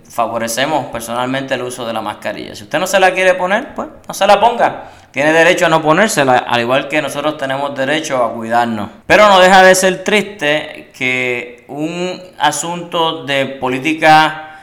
favorecemos 0.10 0.88
personalmente 0.88 1.54
el 1.54 1.62
uso 1.62 1.86
de 1.86 1.94
la 1.94 2.02
mascarilla. 2.02 2.56
Si 2.56 2.64
usted 2.64 2.80
no 2.80 2.88
se 2.88 3.00
la 3.00 3.14
quiere 3.14 3.36
poner, 3.36 3.74
pues 3.74 3.88
no 4.08 4.14
se 4.14 4.26
la 4.28 4.40
ponga. 4.40 4.86
Tiene 5.12 5.32
derecho 5.32 5.66
a 5.66 5.70
no 5.70 5.82
ponérsela, 5.82 6.38
al 6.38 6.62
igual 6.62 6.88
que 6.88 7.02
nosotros 7.02 7.38
tenemos 7.38 7.76
derecho 7.76 8.24
a 8.24 8.34
cuidarnos. 8.34 8.90
Pero 9.06 9.28
no 9.30 9.40
deja 9.40 9.64
de 9.64 9.76
ser 9.76 10.04
triste 10.04 10.92
que 10.98 11.66
un 11.68 12.22
asunto 12.40 13.24
de 13.26 13.46
política 13.46 14.60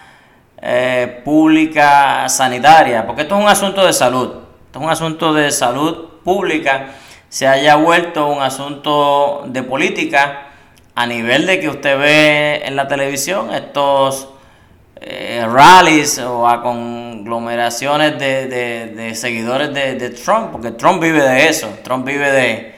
eh, 0.61 1.21
pública 1.25 2.29
sanitaria, 2.29 3.07
porque 3.07 3.23
esto 3.23 3.37
es 3.37 3.43
un 3.43 3.49
asunto 3.49 3.85
de 3.85 3.93
salud, 3.93 4.31
esto 4.67 4.79
es 4.79 4.85
un 4.85 4.91
asunto 4.91 5.35
de 5.35 5.51
salud 5.51 6.09
pública, 6.25 6.87
se 7.35 7.49
haya 7.49 7.75
vuelto 7.75 8.29
un 8.29 8.41
asunto 8.41 9.43
de 9.49 9.65
política 9.65 10.51
a 10.95 11.05
nivel 11.05 11.47
de 11.47 11.59
que 11.59 11.69
usted 11.69 11.99
ve 11.99 12.63
en 12.65 12.77
la 12.77 12.87
televisión 12.87 13.53
estos 13.53 14.29
eh, 15.01 15.45
rallies 15.45 16.21
o 16.21 16.47
a 16.47 16.63
conglomeraciones 16.63 18.21
de, 18.21 19.13
seguidores 19.17 19.75
de, 19.75 20.11
Trump, 20.11 20.53
porque 20.53 20.71
Trump 20.71 21.03
vive 21.03 21.23
de 21.23 21.49
eso, 21.49 21.69
Trump 21.83 22.07
vive 22.07 22.31
de, 22.31 22.74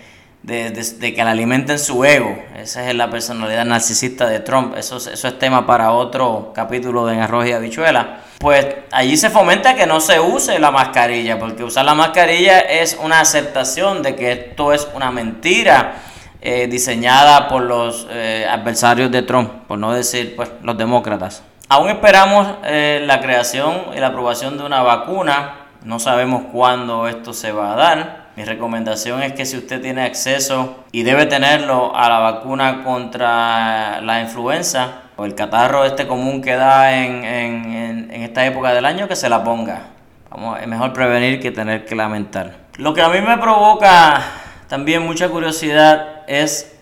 de, 0.47 1.15
que 1.15 1.25
le 1.25 1.31
alimenten 1.31 1.79
su 1.79 2.05
ego, 2.05 2.39
esa 2.57 2.89
es 2.89 2.95
la 2.95 3.11
personalidad 3.11 3.65
narcisista 3.65 4.29
de 4.29 4.39
Trump, 4.39 4.77
eso, 4.77 4.97
eso 4.99 5.29
es 5.29 5.39
tema 5.39 5.67
para 5.67 5.91
otro 5.91 6.53
capítulo 6.55 7.05
de 7.07 7.15
En 7.15 7.21
Arroz 7.21 7.47
y 7.49 7.53
Habichuela. 7.53 8.21
Pues 8.39 8.65
allí 8.93 9.17
se 9.17 9.31
fomenta 9.31 9.75
que 9.75 9.87
no 9.87 10.01
se 10.01 10.21
use 10.21 10.59
la 10.61 10.71
mascarilla, 10.71 11.39
porque 11.39 11.65
usar 11.65 11.85
la 11.85 11.95
mascarilla 11.95 12.61
es 12.61 12.97
una 13.03 13.21
aceptación 13.21 14.03
de 14.03 14.15
que 14.15 14.33
esto 14.33 14.73
es 14.73 14.87
una 14.95 15.11
mentira 15.11 15.97
eh, 16.41 16.69
diseñada 16.69 17.49
por 17.49 17.63
los 17.63 18.07
eh, 18.11 18.47
adversarios 18.49 19.11
de 19.11 19.23
Trump, 19.23 19.51
por 19.67 19.79
no 19.79 19.93
decir 19.93 20.37
pues 20.37 20.51
los 20.63 20.79
demócratas. 20.79 21.43
Aún 21.69 21.89
esperamos 21.89 22.47
eh, 22.63 23.03
la 23.05 23.21
creación 23.21 23.87
y 23.97 23.99
la 23.99 24.09
aprobación 24.09 24.57
de 24.57 24.65
una 24.65 24.83
vacuna. 24.83 25.66
No 25.85 25.99
sabemos 25.99 26.45
cuándo 26.53 27.09
esto 27.09 27.33
se 27.33 27.53
va 27.53 27.73
a 27.73 27.77
dar. 27.77 28.27
Mi 28.37 28.45
recomendación 28.45 29.23
es 29.23 29.33
que 29.33 29.47
si 29.47 29.57
usted 29.57 29.81
tiene 29.81 30.03
acceso 30.03 30.85
y 30.93 31.03
debe 31.05 31.27
tenerlo 31.27 31.97
a 31.97 32.09
la 32.09 32.19
vacuna 32.19 32.85
contra 32.85 34.01
la 34.03 34.21
influenza 34.21 35.03
o 35.17 35.25
el 35.25 35.35
catarro 35.35 35.85
este 35.85 36.07
común 36.07 36.43
que 36.43 36.55
da 36.55 37.03
en, 37.03 37.25
en, 37.25 38.11
esta 38.11 38.45
época 38.45 38.75
del 38.75 38.85
año, 38.85 39.09
que 39.09 39.17
se 39.17 39.29
la 39.29 39.43
ponga. 39.43 39.87
Vamos, 40.31 40.61
es 40.61 40.67
mejor 40.67 40.93
prevenir 40.93 41.41
que 41.41 41.51
tener 41.51 41.87
que 41.87 41.95
lamentar. 41.95 42.67
Lo 42.77 42.93
que 42.93 43.01
a 43.01 43.09
mí 43.09 43.21
me 43.21 43.39
provoca 43.39 44.23
también 44.69 45.03
mucha 45.07 45.29
curiosidad 45.29 46.23
es 46.27 46.77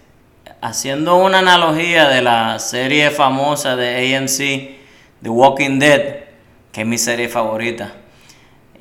haciendo 0.61 1.17
una 1.17 1.41
analogía 1.41 2.09
de 2.09 2.23
la 2.23 2.59
serie 2.59 3.11
famosa 3.11 3.77
de 3.77 4.17
AMC, 4.17 5.23
The 5.23 5.29
Walking 5.29 5.79
Dead, 5.79 6.25
que 6.73 6.81
es 6.81 6.87
mi 6.87 6.99
serie 6.99 7.29
favorita, 7.29 7.93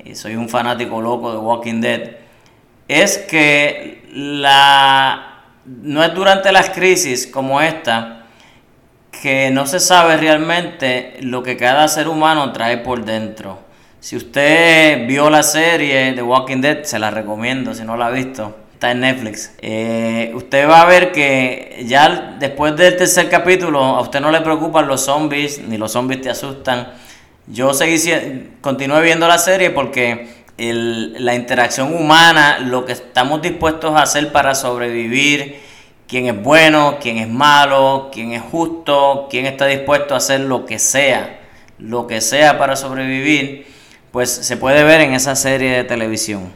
y 0.04 0.14
soy 0.14 0.36
un 0.36 0.48
fanático 0.48 1.00
loco 1.00 1.32
de 1.32 1.38
Walking 1.38 1.80
Dead, 1.80 2.10
es 2.88 3.18
que 3.18 4.04
la, 4.12 5.44
no 5.64 6.04
es 6.04 6.14
durante 6.14 6.52
las 6.52 6.70
crisis 6.70 7.26
como 7.26 7.60
esta 7.60 8.26
que 9.22 9.50
no 9.50 9.66
se 9.66 9.80
sabe 9.80 10.16
realmente 10.16 11.16
lo 11.20 11.42
que 11.42 11.56
cada 11.56 11.88
ser 11.88 12.08
humano 12.08 12.52
trae 12.52 12.78
por 12.78 13.04
dentro. 13.04 13.60
Si 14.00 14.16
usted 14.16 15.06
vio 15.06 15.30
la 15.30 15.42
serie 15.42 16.12
The 16.12 16.22
Walking 16.22 16.60
Dead, 16.60 16.82
se 16.82 16.98
la 16.98 17.10
recomiendo 17.10 17.74
si 17.74 17.84
no 17.84 17.96
la 17.96 18.08
ha 18.08 18.10
visto 18.10 18.64
en 18.90 19.00
Netflix. 19.00 19.52
Eh, 19.60 20.32
usted 20.34 20.68
va 20.68 20.82
a 20.82 20.84
ver 20.86 21.12
que 21.12 21.84
ya 21.86 22.36
después 22.38 22.76
del 22.76 22.96
tercer 22.96 23.28
capítulo 23.28 23.80
a 23.80 24.00
usted 24.00 24.20
no 24.20 24.30
le 24.30 24.40
preocupan 24.40 24.86
los 24.86 25.02
zombies, 25.02 25.60
ni 25.60 25.76
los 25.76 25.92
zombies 25.92 26.20
te 26.22 26.30
asustan. 26.30 26.92
Yo 27.46 27.74
seguí, 27.74 28.50
continué 28.62 29.02
viendo 29.02 29.28
la 29.28 29.38
serie 29.38 29.70
porque 29.70 30.44
la 30.56 31.34
interacción 31.34 31.94
humana, 31.94 32.58
lo 32.58 32.86
que 32.86 32.92
estamos 32.92 33.42
dispuestos 33.42 33.94
a 33.94 34.02
hacer 34.02 34.32
para 34.32 34.54
sobrevivir, 34.54 35.60
quién 36.08 36.26
es 36.26 36.42
bueno, 36.42 36.98
quién 37.00 37.18
es 37.18 37.28
malo, 37.28 38.08
quién 38.12 38.32
es 38.32 38.42
justo, 38.42 39.26
quién 39.30 39.46
está 39.46 39.66
dispuesto 39.66 40.14
a 40.14 40.18
hacer 40.18 40.40
lo 40.40 40.64
que 40.64 40.78
sea, 40.78 41.40
lo 41.78 42.06
que 42.06 42.20
sea 42.20 42.58
para 42.58 42.76
sobrevivir, 42.76 43.66
pues 44.10 44.30
se 44.30 44.56
puede 44.56 44.82
ver 44.84 45.02
en 45.02 45.12
esa 45.12 45.36
serie 45.36 45.70
de 45.76 45.84
televisión. 45.84 46.52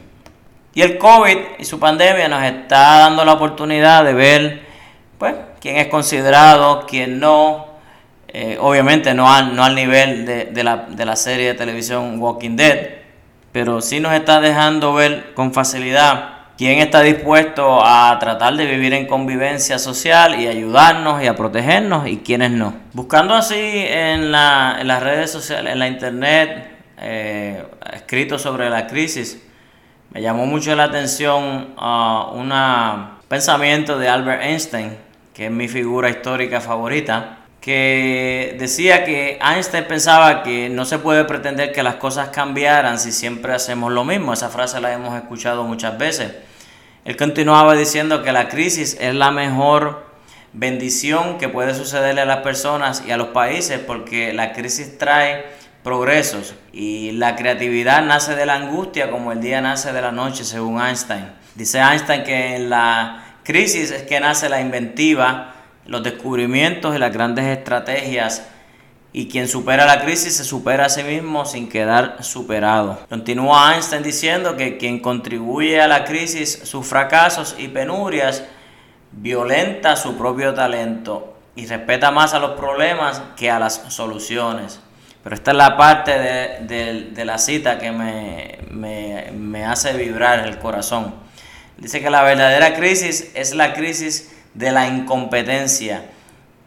Y 0.73 0.81
el 0.81 0.97
COVID 0.97 1.37
y 1.59 1.65
su 1.65 1.79
pandemia 1.79 2.27
nos 2.27 2.43
está 2.43 2.99
dando 2.99 3.25
la 3.25 3.33
oportunidad 3.33 4.05
de 4.05 4.13
ver 4.13 4.61
pues, 5.17 5.35
quién 5.59 5.77
es 5.77 5.87
considerado, 5.87 6.85
quién 6.87 7.19
no. 7.19 7.68
Eh, 8.31 8.57
obviamente 8.59 9.13
no 9.15 9.31
al, 9.31 9.55
no 9.55 9.63
al 9.63 9.73
nivel 9.73 10.25
de, 10.25 10.63
la, 10.63 10.85
de 10.87 11.05
la 11.05 11.15
serie 11.15 11.47
de 11.47 11.53
televisión 11.55 12.19
Walking 12.19 12.55
Dead, 12.55 12.89
pero 13.51 13.81
sí 13.81 13.99
nos 13.99 14.13
está 14.13 14.39
dejando 14.39 14.93
ver 14.93 15.33
con 15.33 15.51
facilidad 15.51 16.39
quién 16.55 16.79
está 16.79 17.01
dispuesto 17.01 17.83
a 17.83 18.15
tratar 18.19 18.55
de 18.55 18.65
vivir 18.65 18.93
en 18.93 19.07
convivencia 19.07 19.79
social 19.79 20.39
y 20.39 20.47
ayudarnos 20.47 21.23
y 21.23 21.27
a 21.27 21.35
protegernos 21.35 22.07
y 22.07 22.17
quiénes 22.17 22.51
no. 22.51 22.75
Buscando 22.93 23.33
así 23.33 23.55
en, 23.57 24.31
la, 24.31 24.77
en 24.79 24.87
las 24.87 25.01
redes 25.01 25.31
sociales, 25.31 25.73
en 25.73 25.79
la 25.79 25.87
internet, 25.87 26.69
eh, 26.99 27.63
escrito 27.93 28.37
sobre 28.37 28.69
la 28.69 28.85
crisis, 28.85 29.41
me 30.11 30.21
llamó 30.21 30.45
mucho 30.45 30.75
la 30.75 30.83
atención 30.83 31.75
uh, 31.77 32.33
un 32.33 32.51
pensamiento 33.27 33.97
de 33.97 34.09
Albert 34.09 34.43
Einstein, 34.43 34.97
que 35.33 35.45
es 35.45 35.51
mi 35.51 35.67
figura 35.67 36.09
histórica 36.09 36.59
favorita, 36.61 37.38
que 37.61 38.55
decía 38.57 39.03
que 39.03 39.37
Einstein 39.41 39.85
pensaba 39.85 40.43
que 40.43 40.69
no 40.69 40.85
se 40.85 40.99
puede 40.99 41.25
pretender 41.25 41.71
que 41.71 41.83
las 41.83 41.95
cosas 41.95 42.29
cambiaran 42.29 42.99
si 42.99 43.11
siempre 43.11 43.53
hacemos 43.53 43.91
lo 43.91 44.05
mismo. 44.05 44.33
Esa 44.33 44.49
frase 44.49 44.79
la 44.79 44.93
hemos 44.93 45.15
escuchado 45.15 45.63
muchas 45.63 45.97
veces. 45.97 46.31
Él 47.05 47.17
continuaba 47.17 47.75
diciendo 47.75 48.23
que 48.23 48.31
la 48.31 48.47
crisis 48.47 48.97
es 48.99 49.13
la 49.13 49.31
mejor 49.31 50.07
bendición 50.53 51.37
que 51.37 51.49
puede 51.49 51.75
sucederle 51.75 52.21
a 52.21 52.25
las 52.25 52.37
personas 52.37 53.03
y 53.05 53.11
a 53.11 53.17
los 53.17 53.29
países 53.29 53.79
porque 53.79 54.33
la 54.33 54.53
crisis 54.53 54.97
trae 54.97 55.45
progresos 55.83 56.55
y 56.73 57.11
la 57.11 57.35
creatividad 57.35 58.03
nace 58.03 58.35
de 58.35 58.45
la 58.45 58.55
angustia 58.55 59.11
como 59.11 59.31
el 59.31 59.41
día 59.41 59.61
nace 59.61 59.93
de 59.93 60.01
la 60.01 60.11
noche, 60.11 60.43
según 60.43 60.81
Einstein. 60.81 61.31
Dice 61.55 61.79
Einstein 61.79 62.23
que 62.23 62.55
en 62.55 62.69
la 62.69 63.37
crisis 63.43 63.91
es 63.91 64.03
que 64.03 64.19
nace 64.19 64.49
la 64.49 64.61
inventiva, 64.61 65.55
los 65.89 66.03
descubrimientos 66.03 66.95
y 66.95 66.99
las 66.99 67.11
grandes 67.11 67.45
estrategias 67.45 68.47
y 69.11 69.27
quien 69.27 69.47
supera 69.47 69.87
la 69.87 70.01
crisis 70.01 70.37
se 70.37 70.43
supera 70.43 70.85
a 70.85 70.89
sí 70.89 71.01
mismo 71.01 71.45
sin 71.45 71.67
quedar 71.67 72.23
superado. 72.23 72.99
Continúa 73.09 73.73
Einstein 73.73 74.03
diciendo 74.03 74.55
que 74.55 74.77
quien 74.77 74.99
contribuye 74.99 75.81
a 75.81 75.87
la 75.87 76.05
crisis, 76.05 76.61
sus 76.63 76.85
fracasos 76.85 77.55
y 77.57 77.69
penurias, 77.69 78.43
violenta 79.11 79.95
su 79.95 80.15
propio 80.15 80.53
talento 80.53 81.35
y 81.55 81.65
respeta 81.65 82.11
más 82.11 82.35
a 82.35 82.39
los 82.39 82.51
problemas 82.51 83.23
que 83.35 83.49
a 83.49 83.57
las 83.57 83.81
soluciones. 83.87 84.79
Pero 85.23 85.35
esta 85.35 85.51
es 85.51 85.57
la 85.57 85.75
parte 85.75 86.11
de, 86.11 87.25
la 87.25 87.39
cita 87.39 87.79
que 87.79 87.91
me, 87.91 88.59
me, 88.71 89.65
hace 89.65 89.93
vibrar 89.93 90.47
el 90.47 90.59
corazón. 90.59 91.15
Dice 91.77 91.99
que 91.99 92.11
la 92.11 92.21
verdadera 92.21 92.75
crisis 92.75 93.31
es 93.33 93.55
la 93.55 93.73
crisis 93.73 94.38
de 94.59 94.73
la 94.73 94.87
incompetencia. 94.87 96.03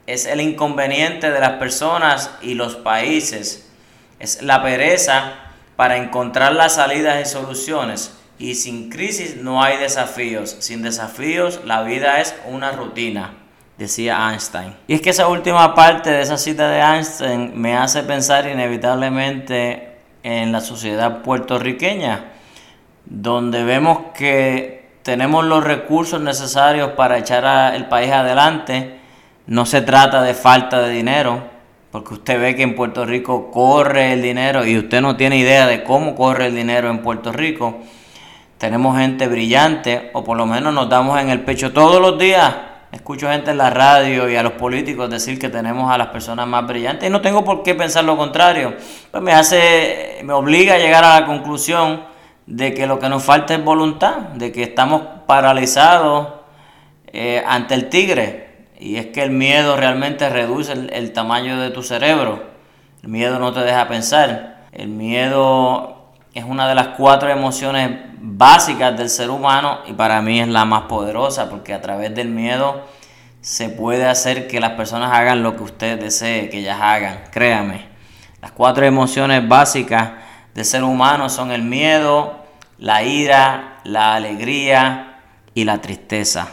Es 0.07 0.25
el 0.25 0.41
inconveniente 0.41 1.31
de 1.31 1.41
las 1.41 1.53
personas 1.59 2.31
y 2.41 2.55
los 2.55 2.77
países. 2.77 3.69
Es 4.19 4.41
la 4.41 4.63
pereza 4.63 5.35
para 5.77 5.99
encontrar 5.99 6.55
las 6.55 6.77
salidas 6.77 7.21
y 7.21 7.31
soluciones. 7.31 8.15
Y 8.39 8.55
sin 8.55 8.89
crisis 8.89 9.37
no 9.37 9.63
hay 9.63 9.77
desafíos. 9.77 10.57
Sin 10.61 10.81
desafíos 10.83 11.61
la 11.67 11.83
vida 11.83 12.21
es 12.21 12.35
una 12.47 12.73
rutina 12.73 13.35
decía 13.77 14.31
Einstein. 14.31 14.75
Y 14.87 14.95
es 14.95 15.01
que 15.01 15.11
esa 15.11 15.29
última 15.29 15.75
parte 15.75 16.11
de 16.11 16.23
esa 16.23 16.39
cita 16.39 16.69
de 16.69 16.79
Einstein 16.79 17.53
me 17.61 17.77
hace 17.77 18.05
pensar 18.05 18.47
inevitablemente 18.47 19.97
en 20.23 20.53
la 20.53 20.61
sociedad 20.61 21.23
puertorriqueña, 21.23 22.33
donde 23.07 23.65
vemos 23.65 24.13
que 24.15 24.82
tenemos 25.03 25.45
los 25.45 25.65
recursos 25.65 26.21
necesarios 26.21 26.93
para 26.93 27.19
echar 27.19 27.75
el 27.75 27.87
país 27.87 28.11
adelante. 28.11 29.01
No 29.47 29.67
se 29.67 29.83
trata 29.83 30.23
de 30.23 30.35
falta 30.35 30.81
de 30.81 30.91
dinero, 30.91 31.43
porque 31.91 32.15
usted 32.15 32.41
ve 32.41 32.57
que 32.57 32.63
en 32.63 32.75
Puerto 32.75 33.05
Rico 33.05 33.51
corre 33.51 34.13
el 34.13 34.23
dinero 34.23 34.65
y 34.67 34.79
usted 34.79 35.01
no 35.01 35.17
tiene 35.17 35.37
idea 35.39 35.67
de 35.67 35.83
cómo 35.83 36.15
corre 36.15 36.47
el 36.47 36.55
dinero 36.55 36.91
en 36.91 36.99
Puerto 36.99 37.33
Rico. 37.33 37.79
Tenemos 38.59 38.97
gente 38.97 39.27
brillante, 39.27 40.11
o 40.15 40.23
por 40.23 40.37
lo 40.37 40.47
menos 40.47 40.73
nos 40.73 40.89
damos 40.89 41.21
en 41.21 41.31
el 41.31 41.41
pecho 41.41 41.73
todos 41.73 42.01
los 42.01 42.19
días 42.19 42.55
Escucho 42.93 43.31
gente 43.31 43.51
en 43.51 43.57
la 43.57 43.71
radio 43.71 44.29
y 44.29 44.37
a 44.37 44.43
los 44.43 44.53
políticos 44.53 45.09
decir 45.09 45.39
que 45.39 45.49
tenemos 45.49 45.91
a 45.91 45.97
las 45.97 46.09
personas 46.09 46.47
más 46.47 46.67
brillantes 46.67 47.09
y 47.09 47.11
no 47.11 47.23
tengo 47.23 47.43
por 47.43 47.63
qué 47.63 47.75
pensar 47.75 48.05
lo 48.05 48.19
contrario. 48.19 48.75
Pues 49.11 49.23
me 49.23 49.33
hace, 49.33 50.21
me 50.25 50.35
obliga 50.35 50.75
a 50.75 50.79
llegar 50.79 51.03
a 51.03 51.21
la 51.21 51.27
conclusión 51.27 52.03
de 52.53 52.75
que 52.75 52.87
lo 52.87 52.99
que 52.99 53.09
nos 53.09 53.23
falta 53.23 53.55
es 53.55 53.65
voluntad, 53.65 54.19
de 54.35 54.53
que 54.53 54.63
estamos 54.63 55.01
paralizados 55.27 56.29
eh, 57.07 57.43
ante 57.47 57.73
el 57.73 57.89
tigre. 57.89 58.67
Y 58.79 58.97
es 58.97 59.07
que 59.07 59.23
el 59.23 59.31
miedo 59.31 59.75
realmente 59.75 60.29
reduce 60.29 60.73
el 60.73 61.13
tamaño 61.15 61.59
de 61.59 61.71
tu 61.71 61.83
cerebro. 61.83 62.43
El 63.03 63.09
miedo 63.09 63.39
no 63.39 63.55
te 63.55 63.61
deja 63.61 63.89
pensar. 63.89 64.67
El 64.71 64.89
miedo 64.89 66.11
es 66.35 66.45
una 66.45 66.69
de 66.69 66.75
las 66.75 66.89
cuatro 66.89 67.31
emociones 67.31 67.91
básicas 68.21 68.99
del 68.99 69.09
ser 69.09 69.31
humano 69.31 69.79
y 69.87 69.95
para 69.95 70.21
mí 70.21 70.39
es 70.39 70.49
la 70.49 70.67
más 70.67 70.83
poderosa 70.83 71.49
porque 71.49 71.73
a 71.73 71.81
través 71.81 72.15
del 72.15 72.29
miedo 72.29 72.83
se 73.41 73.71
puede 73.71 74.07
hacer 74.07 74.47
que 74.47 74.61
las 74.61 74.73
personas 74.73 75.11
hagan 75.13 75.43
lo 75.43 75.57
que 75.57 75.63
usted 75.63 75.99
desee 75.99 76.51
que 76.51 76.59
ellas 76.59 76.79
hagan. 76.83 77.25
Créame, 77.31 77.87
las 78.43 78.53
cuatro 78.53 78.85
emociones 78.85 79.49
básicas 79.49 80.11
del 80.53 80.67
ser 80.67 80.85
humano 80.85 81.31
son 81.31 81.51
el 81.51 81.63
miedo, 81.63 82.42
la 82.83 83.05
ira, 83.05 83.79
la 83.85 84.17
alegría 84.17 85.21
y 85.55 85.63
la 85.63 85.81
tristeza. 85.81 86.49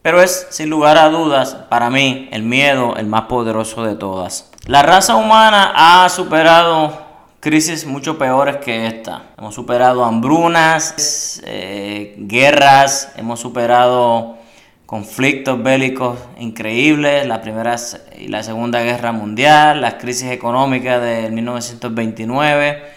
Pero 0.00 0.22
es, 0.22 0.46
sin 0.50 0.70
lugar 0.70 0.96
a 0.96 1.08
dudas, 1.08 1.56
para 1.68 1.90
mí, 1.90 2.28
el 2.30 2.44
miedo 2.44 2.94
el 2.96 3.06
más 3.06 3.22
poderoso 3.22 3.82
de 3.82 3.96
todas. 3.96 4.52
La 4.66 4.82
raza 4.82 5.16
humana 5.16 5.72
ha 5.74 6.08
superado 6.08 7.02
crisis 7.40 7.84
mucho 7.84 8.16
peores 8.16 8.58
que 8.58 8.86
esta. 8.86 9.30
Hemos 9.36 9.56
superado 9.56 10.04
hambrunas, 10.04 11.42
eh, 11.44 12.14
guerras, 12.16 13.12
hemos 13.16 13.40
superado 13.40 14.36
conflictos 14.86 15.60
bélicos 15.60 16.16
increíbles, 16.38 17.26
la 17.26 17.40
Primera 17.40 17.74
y 18.16 18.28
la 18.28 18.44
Segunda 18.44 18.82
Guerra 18.82 19.10
Mundial, 19.10 19.80
las 19.80 19.94
crisis 19.94 20.30
económicas 20.30 21.02
de 21.02 21.28
1929. 21.30 22.94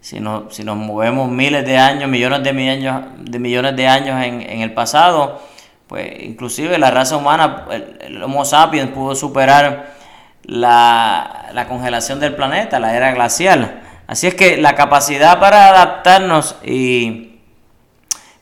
Si 0.00 0.18
nos, 0.18 0.54
si 0.54 0.64
nos 0.64 0.76
movemos 0.76 1.30
miles 1.30 1.64
de 1.66 1.76
años, 1.76 2.08
millones 2.08 2.42
de, 2.42 2.52
millones 2.52 3.04
de, 3.18 3.38
millones 3.38 3.76
de 3.76 3.86
años 3.86 4.22
en, 4.24 4.40
en 4.40 4.60
el 4.62 4.72
pasado, 4.72 5.40
pues 5.90 6.22
inclusive 6.22 6.78
la 6.78 6.90
raza 6.90 7.16
humana, 7.16 7.66
el, 8.00 8.22
Homo 8.22 8.44
sapiens 8.44 8.90
pudo 8.90 9.14
superar 9.14 9.94
la, 10.44 11.50
la, 11.52 11.66
congelación 11.66 12.20
del 12.20 12.34
planeta, 12.36 12.78
la 12.78 12.96
era 12.96 13.12
glacial. 13.12 13.82
Así 14.06 14.26
es 14.26 14.34
que 14.34 14.56
la 14.56 14.74
capacidad 14.74 15.40
para 15.40 15.68
adaptarnos 15.68 16.56
y 16.64 17.40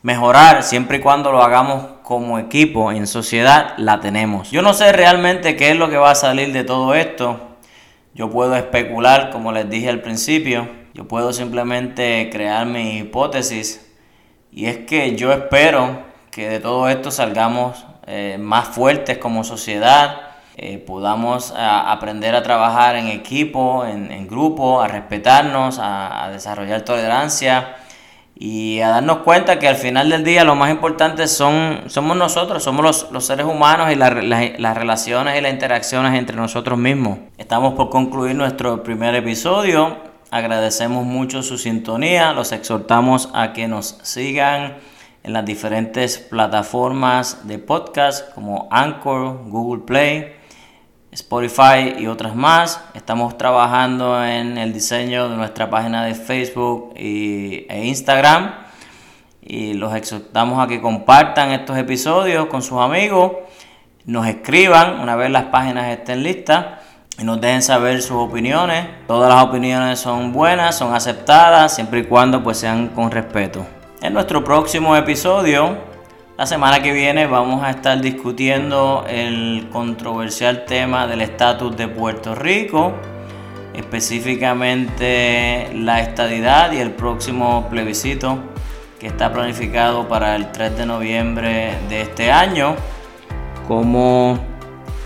mejorar, 0.03 0.63
siempre 0.63 0.99
y 0.99 1.01
cuando 1.01 1.33
lo 1.33 1.43
hagamos 1.43 1.85
como 2.03 2.39
equipo, 2.39 2.93
en 2.93 3.07
sociedad, 3.07 3.75
la 3.79 4.01
tenemos. 4.01 4.51
Yo 4.51 4.63
no 4.63 4.75
sé 4.75 4.93
realmente 4.93 5.57
qué 5.57 5.71
es 5.71 5.77
lo 5.77 5.91
que 5.91 5.97
va 5.97 6.11
a 6.13 6.15
salir 6.15 6.53
de 6.53 6.65
todo 6.65 6.95
esto. 6.95 7.41
Yo 8.15 8.31
puedo 8.31 8.57
especular, 8.57 9.31
como 9.31 9.53
les 9.53 9.69
dije 9.69 9.89
al 9.89 10.01
principio. 10.01 10.69
Yo 10.99 11.07
puedo 11.07 11.33
simplemente 11.33 12.29
crear 12.33 12.67
mi 12.67 12.99
hipótesis. 12.99 13.89
Y 14.51 14.67
es 14.67 14.79
que 14.79 15.15
yo 15.15 15.33
espero 15.33 16.03
que 16.33 16.49
de 16.49 16.59
todo 16.59 16.89
esto 16.89 17.13
salgamos 17.13 17.87
eh, 18.09 18.37
más 18.41 18.67
fuertes 18.67 19.17
como 19.19 19.45
sociedad, 19.45 20.23
eh, 20.57 20.79
podamos 20.79 21.55
aprender 21.57 22.35
a 22.35 22.43
trabajar 22.43 22.97
en 22.97 23.07
equipo, 23.07 23.87
en, 23.87 24.27
grupo, 24.27 24.83
a 24.83 24.89
respetarnos, 24.89 25.79
a, 25.81 26.31
desarrollar 26.33 26.81
tolerancia 26.81 27.77
y 28.35 28.81
a 28.81 28.89
darnos 28.89 29.19
cuenta 29.19 29.61
que 29.61 29.69
al 29.69 29.77
final 29.77 30.11
del 30.11 30.25
día 30.25 30.43
lo 30.43 30.57
más 30.57 30.69
importante 30.69 31.29
son, 31.29 31.83
somos 31.87 32.17
nosotros, 32.17 32.65
somos 32.65 33.09
los, 33.13 33.25
seres 33.25 33.47
humanos 33.47 33.93
y 33.93 33.95
las 33.95 34.77
relaciones 34.77 35.39
y 35.39 35.43
las 35.43 35.53
interacciones 35.53 36.19
entre 36.19 36.35
nosotros 36.35 36.77
mismos. 36.77 37.21
Estamos 37.37 37.75
por 37.75 37.89
concluir 37.89 38.35
nuestro 38.35 38.83
primer 38.83 39.15
episodio. 39.15 40.08
Agradecemos 40.31 41.07
mucho 41.07 41.43
su 41.43 41.57
sintonía, 41.57 42.35
los 42.35 42.53
exhortamos 42.53 43.31
a 43.33 43.55
que 43.55 43.67
nos 43.67 43.99
sigan 44.03 44.77
en 45.23 45.33
las 45.33 45.47
diferentes 45.47 46.19
plataformas 46.19 47.49
de 47.49 47.59
podcast 47.59 48.35
como 48.35 48.69
Anchor, 48.71 49.49
Google 49.49 49.85
Play, 49.87 50.37
Spotify 51.13 51.95
y 51.99 52.09
otras 52.09 52.37
más. 52.37 52.79
Estamos 52.93 53.39
trabajando 53.39 54.23
en 54.23 54.59
el 54.59 54.75
diseño 54.75 55.31
de 55.31 55.37
nuestra 55.39 55.71
página 55.71 56.05
de 56.05 56.15
Facebook 56.15 56.93
y, 56.95 57.65
e 57.67 57.87
Instagram. 57.87 58.53
Y 59.41 59.73
los 59.73 59.95
exhortamos 59.95 60.63
a 60.63 60.69
que 60.69 60.83
compartan 60.83 61.53
estos 61.53 61.79
episodios 61.79 62.49
con 62.49 62.61
sus 62.61 62.79
amigos, 62.79 63.33
nos 64.05 64.27
escriban 64.27 65.01
una 65.01 65.17
vez 65.17 65.31
las 65.31 65.45
páginas 65.45 65.89
estén 65.89 66.23
listas 66.23 66.67
nos 67.25 67.41
dejen 67.41 67.63
saber 67.63 68.01
sus 68.01 68.17
opiniones. 68.17 68.87
Todas 69.07 69.33
las 69.33 69.45
opiniones 69.45 69.99
son 69.99 70.33
buenas, 70.33 70.79
son 70.79 70.95
aceptadas, 70.95 71.75
siempre 71.75 72.01
y 72.01 72.05
cuando 72.05 72.43
pues 72.43 72.59
sean 72.59 72.89
con 72.89 73.11
respeto. 73.11 73.67
En 74.01 74.15
nuestro 74.15 74.45
próximo 74.45 74.95
episodio, 74.97 75.77
la 76.37 76.47
semana 76.47 76.81
que 76.81 76.93
viene, 76.93 77.27
vamos 77.27 77.65
a 77.65 77.71
estar 77.71 78.01
discutiendo 78.01 79.05
el 79.09 79.69
controversial 79.73 80.65
tema 80.67 81.09
del 81.09 81.23
estatus 81.23 81.77
de 81.77 81.89
Puerto 81.89 82.37
Rico, 82.37 82.93
específicamente 83.75 85.71
la 85.75 86.01
estadidad 86.01 86.71
y 86.71 86.79
el 86.79 86.93
próximo 86.93 87.67
plebiscito 87.69 88.39
que 89.01 89.09
está 89.09 89.33
planificado 89.33 90.07
para 90.07 90.37
el 90.37 90.53
3 90.53 90.79
de 90.79 90.87
noviembre 90.87 91.75
de 91.89 92.03
este 92.03 92.31
año, 92.31 92.77
como 93.67 94.39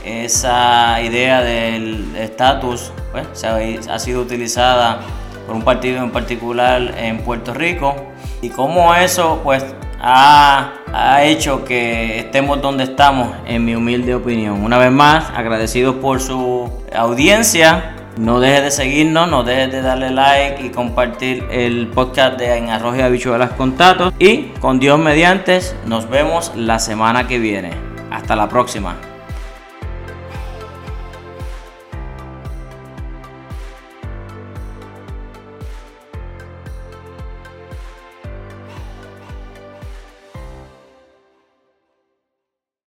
esa 0.05 1.01
idea 1.03 1.43
del 1.43 2.15
estatus 2.17 2.93
pues, 3.13 3.45
ha 3.45 3.99
sido 3.99 4.23
utilizada 4.23 5.01
por 5.47 5.57
un 5.57 5.63
partido 5.63 6.03
en 6.03 6.11
particular 6.11 6.95
en 6.99 7.19
Puerto 7.19 7.55
Rico 7.55 7.95
y 8.41 8.51
cómo 8.51 8.95
eso 8.95 9.41
pues 9.43 9.65
ha, 10.01 10.73
ha, 10.93 11.25
hecho 11.25 11.65
que 11.65 12.19
estemos 12.19 12.61
donde 12.61 12.85
estamos, 12.85 13.29
en 13.47 13.65
mi 13.65 13.75
humilde 13.75 14.15
opinión. 14.15 14.63
Una 14.65 14.79
vez 14.79 14.91
más, 14.91 15.31
agradecidos 15.35 15.97
por 15.97 16.21
su 16.21 16.71
audiencia. 16.95 17.97
No 18.19 18.41
dejes 18.41 18.63
de 18.63 18.71
seguirnos, 18.73 19.31
no 19.31 19.43
dejes 19.43 19.73
de 19.73 19.81
darle 19.81 20.11
like 20.11 20.67
y 20.67 20.69
compartir 20.71 21.47
el 21.51 21.87
podcast 21.87 22.39
de 22.39 22.59
En 22.59 22.69
Arroz 22.69 22.99
y 22.99 23.01
Habichuelas 23.01 23.53
Contatos. 23.53 24.13
Y 24.19 24.49
con 24.61 24.79
Dios 24.79 24.99
mediante, 24.99 25.61
nos 25.87 26.11
vemos 26.11 26.53
la 26.55 26.79
semana 26.79 27.27
que 27.27 27.39
viene. 27.39 27.71
Hasta 28.11 28.37
la 28.37 28.49
próxima. 28.49 28.97